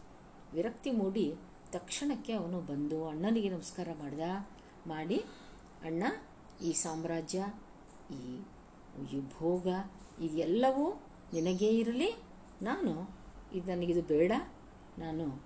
[0.54, 1.36] ವಿರಕ್ತಿ ಮೂಡಿ
[1.72, 4.20] ತಕ್ಷಣಕ್ಕೆ ಅವನು ಬಂದು ಅಣ್ಣನಿಗೆ ನಮಸ್ಕಾರ ಮಾಡಿದ.
[4.88, 5.18] ಮಾಡಿ,
[5.84, 6.04] ಅಣ್ಣ,
[6.64, 7.46] ಈ ಸಾಮ್ರಾಜ್ಯ
[8.12, 8.42] ಈ
[9.18, 9.68] ಈ ಭೋಗ
[10.22, 11.02] ಇದೆಲ್ಲವೂ
[11.34, 12.16] ನಿನಗೇ ಇರಲಿ.
[12.62, 13.10] ನಾನು
[13.54, 14.32] ಇದು ನನಗಿದು ಬೇಡ.
[14.98, 15.44] ನಾನು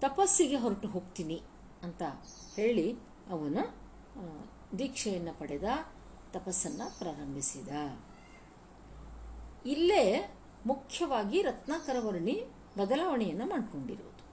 [0.00, 1.42] ತಪಸ್ಸಿಗೆ ಹೊರಟು ಹೋಗ್ತೀನಿ
[1.82, 2.02] ಅಂತ
[2.56, 2.92] ಹೇಳಿ
[3.30, 3.82] ಅವನು
[4.78, 5.64] ದೀಕ್ಷೆಯನ್ನು ಪಡೆದ,
[6.32, 7.68] ತಪಸ್ಸನ್ನು ಪ್ರಾರಂಭಿಸಿದ.
[9.66, 10.34] ಇಲ್ಲೇ
[10.66, 12.42] ಮುಖ್ಯವಾಗಿ ರತ್ನಾಕರವರ್ಣಿ
[12.78, 14.24] ಬದಲಾವಣೆಯನ್ನು ಮಾಡಿಕೊಂಡಿರುವುದು.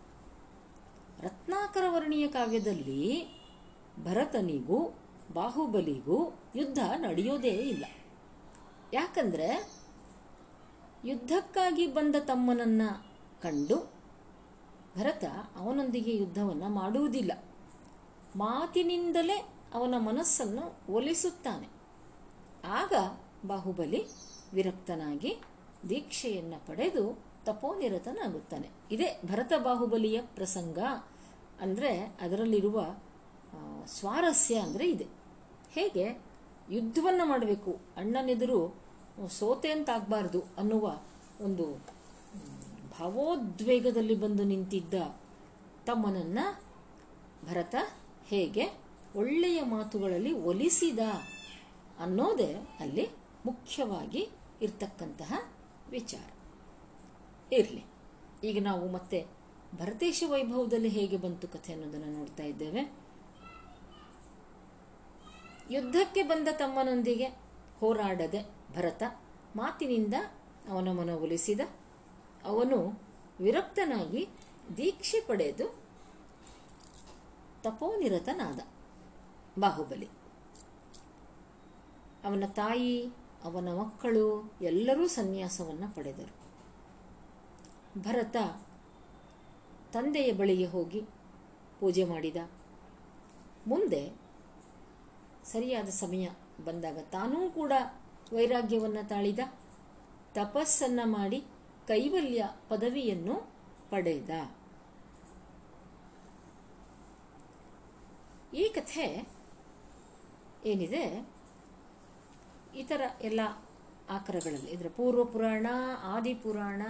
[1.24, 3.01] ರತ್ನಾಕರವರ್ಣಿಯ ಕಾವ್ಯದಲ್ಲಿ
[4.03, 4.99] ಭರತನಿಗೂ
[5.34, 7.86] ಬಾಹುಬಲಿಗೂ ಯುದ್ಧ ನಡೆಯೋದೇ ಇಲ್ಲ.
[8.94, 9.70] ಯಾಕಂದ್ರೆ
[11.06, 13.06] ಯುದ್ಧಕ್ಕಾಗಿ ಬಂದ ತಮ್ಮನನ್ನು
[13.42, 13.92] ಕಂಡು
[14.98, 15.24] ಭರತ
[15.56, 17.32] ಅವನೊಂದಿಗೆ ಯುದ್ಧವನ್ನು ಮಾಡುವುದಿಲ್ಲ.
[18.36, 21.70] ಮಾತಿನಿಂದಲೇ ಅವನ ಮನಸ್ಸನ್ನು ಒಲಿಸುತ್ತಾನೆ.
[22.66, 22.94] ಆಗ
[23.48, 24.08] ಬಾಹುಬಲಿ
[24.54, 25.38] ವಿರಕ್ತನಾಗಿ
[25.90, 27.04] ದೀಕ್ಷೆಯನ್ನು ಪಡೆದು
[27.46, 28.70] ತಪೋನಿರತನಾಗುತ್ತಾನೆ.
[28.92, 30.80] ಇದೇ ಭರತ ಬಾಹುಬಲಿಯ ಪ್ರಸಂಗ
[31.62, 32.96] ಅಂದರೆ ಅದರಲ್ಲಿರುವ
[33.86, 35.18] ಸ್ವಾರಸ್ಯ ಅಂದರೆ ಇದೆ.
[35.72, 36.05] ಹೇಗೆ
[36.72, 37.72] ಯುದ್ಧವನ್ನು ಮಾಡಬೇಕು?
[37.97, 38.59] ಅಣ್ಣನೆದುರು
[39.30, 40.86] ಸೋತೆ ಅಂತಾಗಬಾರ್ದು ಅನ್ನುವ
[41.41, 41.65] ಒಂದು
[42.99, 44.93] ಭಾವೋದ್ವೇಗದಲ್ಲಿ ಬಂದು ನಿಂತಿದ್ದ
[45.86, 46.39] ತಮ್ಮನನ್ನ
[47.49, 47.76] ಭರತ
[48.26, 48.65] ಹೇಗೆ
[49.15, 50.99] ಒಳ್ಳೆಯ ಮಾತುಗಳಲ್ಲಿ ಒಲಿಸಿದ
[51.99, 53.09] ಅನ್ನೋದೇ ಅಲ್ಲಿ
[53.45, 54.30] ಮುಖ್ಯವಾಗಿ
[54.61, 55.34] ಇರ್ತಕ್ಕಂತಹ
[55.89, 56.30] ವಿಚಾರ.
[57.53, 57.84] ಇರಲಿ,
[58.43, 59.28] ಈಗ ನಾವು ಮತ್ತೆ
[59.76, 62.82] ಭರತೇಶ ವೈಭವದಲ್ಲಿ ಹೇಗೆ ಬಂತು ಕಥೆ ಅನ್ನೋದನ್ನು ನೋಡ್ತಾ ಇದ್ದೇವೆ.
[65.72, 67.26] ಯುದ್ಧಕ್ಕೆ ಬಂದ ತಮ್ಮನೊಂದಿಗೆ
[67.80, 68.43] ಹೋರಾಡದೆ
[68.76, 69.03] ಭರತ
[69.55, 70.13] ಮಾತಿನಿಂದ
[70.70, 71.59] ಅವನ ಮನವೊಲಿಸಿದ
[72.43, 73.01] ಅವನು
[73.39, 74.28] ವಿರಕ್ತನಾಗಿ
[74.78, 75.80] ದೀಕ್ಷೆ ಪಡೆದು
[77.63, 78.59] ತಪೋನಿರತನಾದ.
[79.59, 80.05] ಬಾಹುಬಲಿ.
[82.24, 83.07] ಅವನ ತಾಯಿ,
[83.43, 86.39] ಅವನ ಮಕ್ಕಳು ಎಲ್ಲರೂ ಸನ್ಯಾಸವನ್ನು ಪಡೆದರು.
[88.01, 88.36] ಭರತ
[89.93, 91.01] ತಂದೆಯ ಬಳಿಗೆ ಹೋಗಿ
[91.80, 92.38] ಪೂಜೆ ಮಾಡಿದ.
[93.67, 94.29] ಮುಂದೆ
[95.46, 96.30] ಸರಿಯಾದ ಸಮಯ
[96.66, 97.74] ಬಂದಾಗ ತಾನೂ ಕೂಡ
[98.34, 99.40] ವೈರಾಗ್ಯವನ್ನು ತಾಳಿದ.
[100.34, 101.44] ತಪಸ್ಸನ್ನ ಮಾಡಿ
[101.88, 103.52] ಕೈವಲ್ಯ ಪದವಿಯನ್ನು
[103.90, 104.30] ಪಡೆದ.
[108.54, 109.28] ಈ ಕಥೆ
[110.66, 111.28] ಏನಿದೆ?
[112.76, 113.40] ಇತರ ಎಲ್ಲ
[114.10, 115.68] ಆಕರಗಳಲ್ಲಿ, ಇದರ ಪೂರ್ವ ಪುರಾಣ,
[116.04, 116.82] ಆದಿ ಪುರಾಣ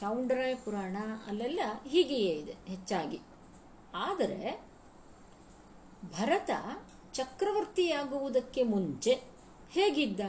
[0.00, 0.96] ಚೌಂಡರಾಯ ಪುರಾಣ,
[1.26, 3.20] ಅಲ್ಲೆಲ್ಲ ಹೀಗೆಯೇ ಇದೆ ಹೆಚ್ಚಾಗಿ.
[3.94, 4.64] ಆದರೆ
[6.12, 6.50] ಭರತ
[7.14, 9.20] ಚಕ್ರವರ್ತಿಯಾಗುವುದಕ್ಕೆ ಮುಂಚೆ
[9.70, 10.20] ಹೇಗಿದ್ದ?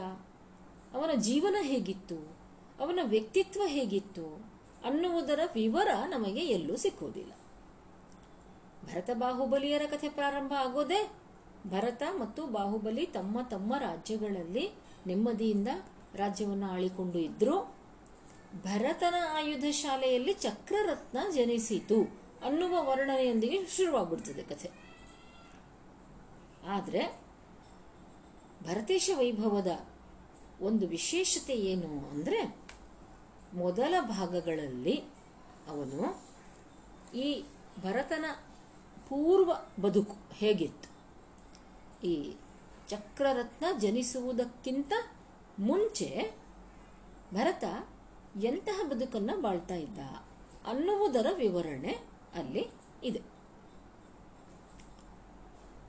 [0.94, 2.36] ಅವನ ಜೀವನ ಹೇಗಿತ್ತು?
[2.80, 4.52] ಅವನ ವ್ಯಕ್ತಿತ್ವ ಹೇಗಿತ್ತು?
[4.84, 7.32] ಅನ್ನುವುದರ ವಿವರ ನಮಗೆ ಎಲ್ಲೂ ಸಿಕ್ಕುವುದಿಲ್ಲ.
[8.84, 11.12] ಭರತ ಬಾಹುಬಲಿಯರ ಕಥೆ ಪ್ರಾರಂಭ ಆಗೋದೇ
[11.66, 14.70] ಭರತ ಮತ್ತು ಬಾಹುಬಲಿ ತಮ್ಮ ತಮ್ಮ ರಾಜ್ಯಗಳಲ್ಲಿ
[15.06, 15.68] ನೆಮ್ಮದಿಯಿಂದ
[16.14, 17.74] ರಾಜ್ಯವನ್ನು ಆಳಿಕೊಂಡು ಇದ್ರು.
[18.62, 24.81] ಭರತನ ಆಯುಧ ಶಾಲೆಯಲ್ಲಿ ಚಕ್ರರತ್ನ ಜನಿಸಿತು ಅನ್ನುವ ವರ್ಣನೆಯೊಂದಿಗೆ ಶುರುವಾಗ್ಬಿಡ್ತದೆ ಕಥೆ.
[26.66, 27.20] ಆದರೆ
[28.62, 29.86] ಭರತೇಶ ವೈಭವದ
[30.60, 32.56] ಒಂದು ವಿಶೇಷತೆ ಏನು ಅಂದರೆ
[33.54, 35.00] ಮೊದಲ ಭಾಗಗಳಲ್ಲಿ
[35.68, 36.22] ಅವನು
[37.14, 37.44] ಈ
[37.82, 38.24] ಭರತನ
[39.08, 39.52] ಪೂರ್ವ
[39.82, 40.88] ಬದುಕು ಹೇಗಿತ್ತು?
[42.06, 42.36] ಈ
[42.88, 44.92] ಚಕ್ರರತ್ನ ಜನಿಸುವುದಕ್ಕಿಂತ
[45.58, 46.34] ಮುಂಚೆ
[47.34, 47.64] ಭರತ
[48.42, 49.98] ಎಂತಹ ಬದುಕನ್ನು ಬಾಳ್ತಾ ಇದ್ದ
[50.66, 51.92] ಅನ್ನುವುದರ ವಿವರಣೆ
[52.34, 52.70] ಅಲ್ಲಿ
[53.04, 53.31] ಇದೆ.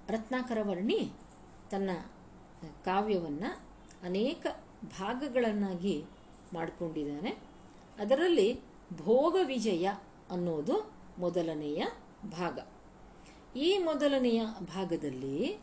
[0.10, 1.12] ರತ್ನಾಕರ ವರ್ಣಿ
[1.72, 1.89] ತನ್ನ
[2.86, 3.60] ಕಾವ್ಯವನ್ನು
[4.04, 4.45] ಅನೇಕ
[4.99, 6.06] ಭಾಗಗಳನ್ನಾಗಿ
[6.54, 7.30] ಮಾಡಿಕೊಂಡಿದ್ದಾನೆ.
[7.99, 8.62] ಅದರಲ್ಲಿ
[8.97, 9.89] ಭೋಗ ವಿಜಯ
[10.32, 11.86] ಅನ್ನೋದು ಮೊದಲನೆಯ
[12.32, 12.60] ಭಾಗ.
[13.58, 15.58] ಈ ಮೊದಲನೆಯ ಭಾಗದಲ್ಲಿ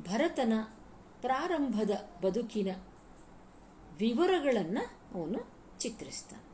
[0.00, 0.52] ಭರತನ
[1.20, 1.90] ಪ್ರಾರಂಭದ
[2.24, 2.68] ಬದುಕಿನ
[3.98, 4.86] ವಿವರಗಳನ್ನು
[5.20, 6.48] ಅವನು ಚಿತ್ರಿಸ್ತಾನೆ.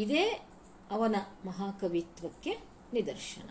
[0.00, 0.48] ಇದೇ
[0.90, 1.16] ಅವನ
[1.46, 2.58] ಮಹಾಕವಿತ್ವಕ್ಕೆ
[2.92, 3.50] ನಿದರ್ಶನ.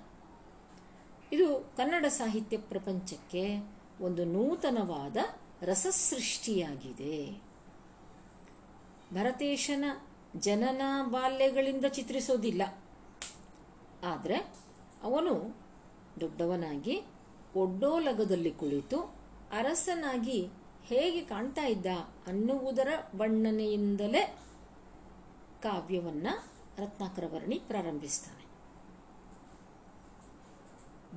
[1.31, 3.57] ಇದು ಕನ್ನಡ ಸಾಹಿತ್ಯ ಪ್ರಪಂಚಕ್ಕೆ
[4.01, 5.17] ಒಂದು ನೂತನವಾದ
[5.61, 7.41] ರಸಸೃಷ್ಟಿಯಾಗಿದೆ.
[9.13, 9.85] ಭರತೇಶನ
[10.37, 12.61] ಜನನ ಬಾಲ್ಯಗಳಿಂದ ಚಿತ್ರಿಸೋದಿಲ್ಲ.
[14.03, 14.35] ಆದರೆ
[15.03, 15.57] ಅವನು
[16.19, 17.01] ದೊಡ್ಡವನಾಗಿ
[17.55, 18.99] ಒಡ್ಡೋಲಗದಲ್ಲಿ ಕುಳಿತು
[19.51, 20.47] ಅರಸನಾಗಿ
[20.83, 21.85] ಹೇಗೆ ಕಾಣ್ತಾ ಇದ್ದ
[22.27, 24.37] ಅನ್ನುವುದರ ಬಣ್ಣನೆಯಿಂದಲೇ
[25.61, 28.40] ಕಾವ್ಯವನ್ನು ರತ್ನಾಕರವರ್ಣಿ ಪ್ರಾರಂಭಿಸ್ತಾನೆ.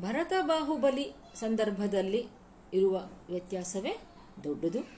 [0.05, 2.27] ಭರತ ಬಾಹುಬಲಿ ಸಂದರ್ಭದಲ್ಲಿ
[2.73, 4.01] ಇರುವ ವ್ಯತ್ಯಾಸವೇ
[4.45, 4.89] ದೊಡ್ಡದು.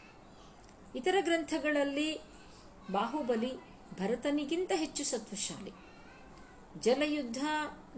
[0.96, 2.20] ಇತರ ಗ್ರಂಥಗಳಲ್ಲಿ
[2.90, 3.52] ಬಾಹುಬಲಿ
[4.00, 5.72] ಭರತನಿಗಿಂತ ಹೆಚ್ಚು ಸತ್ವಶಾಲಿ.
[6.80, 7.38] ಜಲಯುದ್ಧ,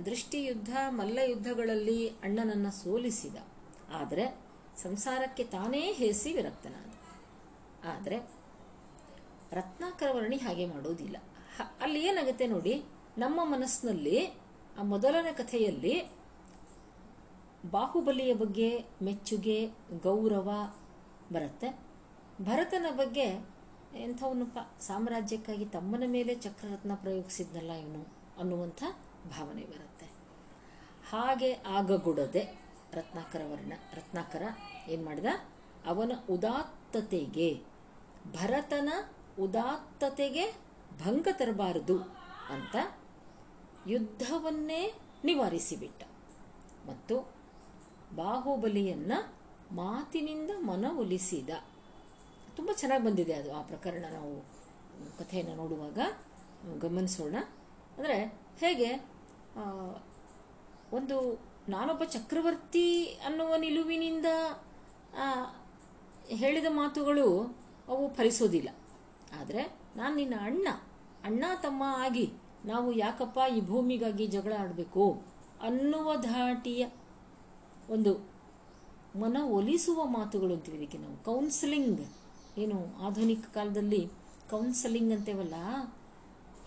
[0.05, 3.37] ದೃಷ್ಟಿಯುದ್ಧ, ಮಲ್ಲಯುದ್ಧಗಳಲ್ಲಿ ಅಣ್ಣನನ್ನು ಸೋಲಿಸಿದ.
[3.93, 4.41] ಆದರೆ
[4.83, 6.91] ಸಂಸಾರಕ್ಕೆ ತಾನೇ ಹೇಸಿ ವಿರಕ್ತನಾದ.
[7.87, 8.17] ಆದರೆ
[9.53, 11.17] ರತ್ನಾಕರವರ್ಣಿ ಹಾಗೆ ಮಾಡೋದಿಲ್ಲ.
[11.81, 12.85] ಅಲ್ಲಿ ಏನಾಗುತ್ತೆ ನೋಡಿ,
[13.19, 14.27] ನಮ್ಮ ಮನಸ್ಸಿನಲ್ಲಿ,
[14.79, 16.18] ಆ ಮೊದಲನೇ ಕಥೆಯಲ್ಲಿ
[17.67, 19.71] ಬಾಹುಬಲಿಯ ಬಗ್ಗೆ ಮೆಚ್ಚುಗೆ,
[20.03, 20.51] ಗೌರವ
[21.33, 21.81] ಬರುತ್ತೆ.
[22.41, 23.47] ಭರತನ ಬಗ್ಗೆ
[23.95, 28.07] ಎಂಥವನಪ್ಪ ಸಾಮ್ರಾಜ್ಯಕ್ಕಾಗಿ ತಮ್ಮನ ಮೇಲೆ ಚಕ್ರರತ್ನ ಪ್ರಯೋಗಿಸಿದ್ನಲ್ಲ ಇವನು
[28.39, 28.85] ಅನ್ನುವಂಥ
[29.27, 30.07] ಭಾವನೆ ಬರುತ್ತೆ.
[31.11, 32.61] ಹಾಗೆ ಆಗಗೊಡದೆ
[32.93, 34.43] ರತ್ನಾಕರ ವರ್ಣ, ರತ್ನಾಕರ
[34.89, 35.27] ಏನು ಮಾಡಿದ?
[35.87, 37.63] ಅವನ ಉದಾತ್ತತೆಗೆ,
[38.33, 38.89] ಭರತನ
[39.41, 40.51] ಉದಾತ್ತತೆಗೆ
[41.05, 41.99] ಭಂಗ ತರಬಾರದು
[42.49, 42.77] ಅಂತ
[43.87, 44.95] ಯುದ್ಧವನ್ನೇ
[45.25, 46.03] ನಿವಾರಿಸಿಬಿಟ್ಟ.
[46.89, 47.38] ಮತ್ತು
[48.17, 49.13] ಬಾಹುಬಲಿಯನ್ನ
[49.73, 51.51] ಮಾತಿನಿಂದ ಮನವೊಲಿಸಿದ.
[52.57, 54.33] ತುಂಬ ಚೆನ್ನಾಗಿ ಬಂದಿದೆ ಅದು, ಆ ಪ್ರಕರಣ ನಾವು
[55.19, 55.99] ಕಥೆಯನ್ನು ನೋಡುವಾಗ
[56.79, 57.37] ಗಮನಿಸೋಣ.
[57.97, 58.17] ಅಂದರೆ
[58.61, 58.91] ಹೇಗೆ
[60.93, 61.17] ಒಂದು
[61.69, 64.27] ನಾನೊಬ್ಬ ಚಕ್ರವರ್ತಿ ಅನ್ನುವ ನಿಲುವಿನಿಂದ
[66.27, 67.27] ಹೇಳಿದ ಮಾತುಗಳು
[67.89, 68.71] ಅವು ಫಲಿಸೋದಿಲ್ಲ.
[69.41, 69.63] ಆದರೆ
[69.97, 70.69] ನಾನು ನಿನ್ನ ಅಣ್ಣ
[71.25, 72.27] ಅಣ್ಣ ತಮ್ಮ ಆಗಿ
[72.65, 75.05] ನಾವು ಯಾಕಪ್ಪ ಈ ಭೂಮಿಗಾಗಿ ಜಗಳ ಆಡಬೇಕು
[75.63, 76.87] ಅನ್ನುವ ಧಾಟಿಯ
[77.91, 78.12] ಒಂದು
[79.18, 81.24] ಮನ ಒಲಿಸುವ ಮಾತುಗಳು ಅಂತೀವಿ ಇದಕ್ಕೆ ನಾವು.
[81.24, 82.01] ಕೌನ್ಸಿಲಿಂಗ್
[82.59, 84.09] ಏನು ಆಧುನಿಕ ಕಾಲದಲ್ಲಿ
[84.51, 85.55] ಕೌನ್ಸಲಿಂಗ್ ಅಂತೇವಲ್ಲ,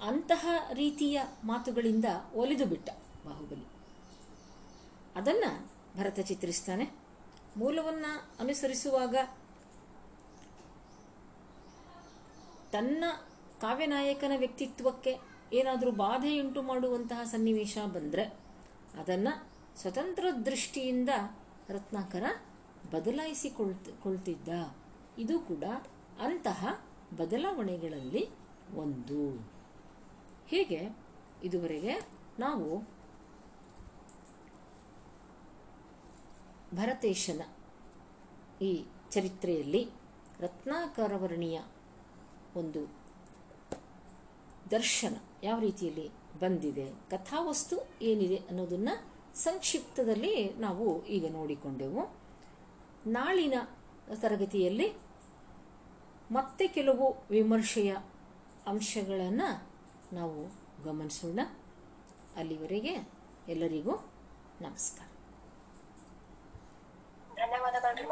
[0.04, 2.06] ಅಂತಹ ರೀತಿಯ ಮಾತುಗಳಿಂದ
[2.36, 2.90] ಒಲಿದು ಬಿಟ್ಟ
[3.26, 3.68] ಬಾಹುಬಲಿ.
[5.16, 6.96] ಅದನ್ನು ಭರತ ಚಿತ್ರಿಸ್ತಾನೆ.
[7.58, 9.16] ಮೂಲವನ್ನು ಅನುಸರಿಸುವಾಗ
[12.72, 13.04] ತನ್ನ
[13.62, 15.20] ಕಾವ್ಯನಾಯಕನ ವ್ಯಕ್ತಿತ್ವಕ್ಕೆ
[15.54, 18.24] ಏನಾದರೂ ಬಾಧೆಯುಂಟು ಮಾಡುವಂತಹ ಸನ್ನಿವೇಶ ಬಂದರೆ
[19.00, 21.10] ಅದನ್ನು ಸ್ವತಂತ್ರ ದೃಷ್ಟಿಯಿಂದ
[21.70, 22.24] ರತ್ನಾಕರ
[22.92, 24.50] ಬದಲಾಯಿಸಿಕೊಳ್ತ ಕೊಳ್ತಿದ್ದ
[25.18, 25.64] ಇದು ಕೂಡ
[26.20, 26.86] ಅಂತಹ
[27.18, 28.30] ಬದಲಾವಣೆಗಳಲ್ಲಿ
[28.76, 29.40] ಒಂದು.
[30.48, 30.98] ಹೀಗೆ?
[31.44, 32.10] ಇದುವರೆಗೆ
[32.40, 32.80] ನಾವು
[36.76, 37.42] ಭರತೇಶನ
[38.62, 39.90] ಈ ಚರಿತ್ರೆಯಲ್ಲಿ
[40.40, 41.62] ರತ್ನಾಕರವರ್ಣೀಯ
[42.56, 43.02] ಒಂದು
[44.72, 46.10] ದರ್ಶನ ಯಾವ ರೀತಿಯಲ್ಲಿ
[46.40, 48.90] ಬಂದಿದೆ, ಕಥಾವಸ್ತು ಏನಿದೆ ಅನ್ನೋದನ್ನ
[49.36, 52.16] ಸಂಕ್ಷಿಪ್ತದಲ್ಲಿ ನಾವು ಈಗ ನೋಡಿಕೊಂಡೆವು.
[53.08, 53.54] ನಾಳಿನ
[54.22, 54.94] ತರಗತಿಯಲ್ಲಿ
[56.32, 57.96] ಮತ್ತೆ ಕೆಲವು ವಿಮರ್ಶೆಯ
[58.68, 59.70] ಅಂಶಗಳನ್ನು
[60.14, 60.48] ನಾವು
[60.84, 61.40] ಗಮನಿಸೋಣ.
[62.36, 63.10] ಅಲ್ಲಿವರೆಗೆ
[63.48, 63.92] ಎಲ್ಲರಿಗೂ
[64.62, 65.08] ನಮಸ್ಕಾರ.
[67.36, 68.12] ಧನ್ಯವಾದಗಳು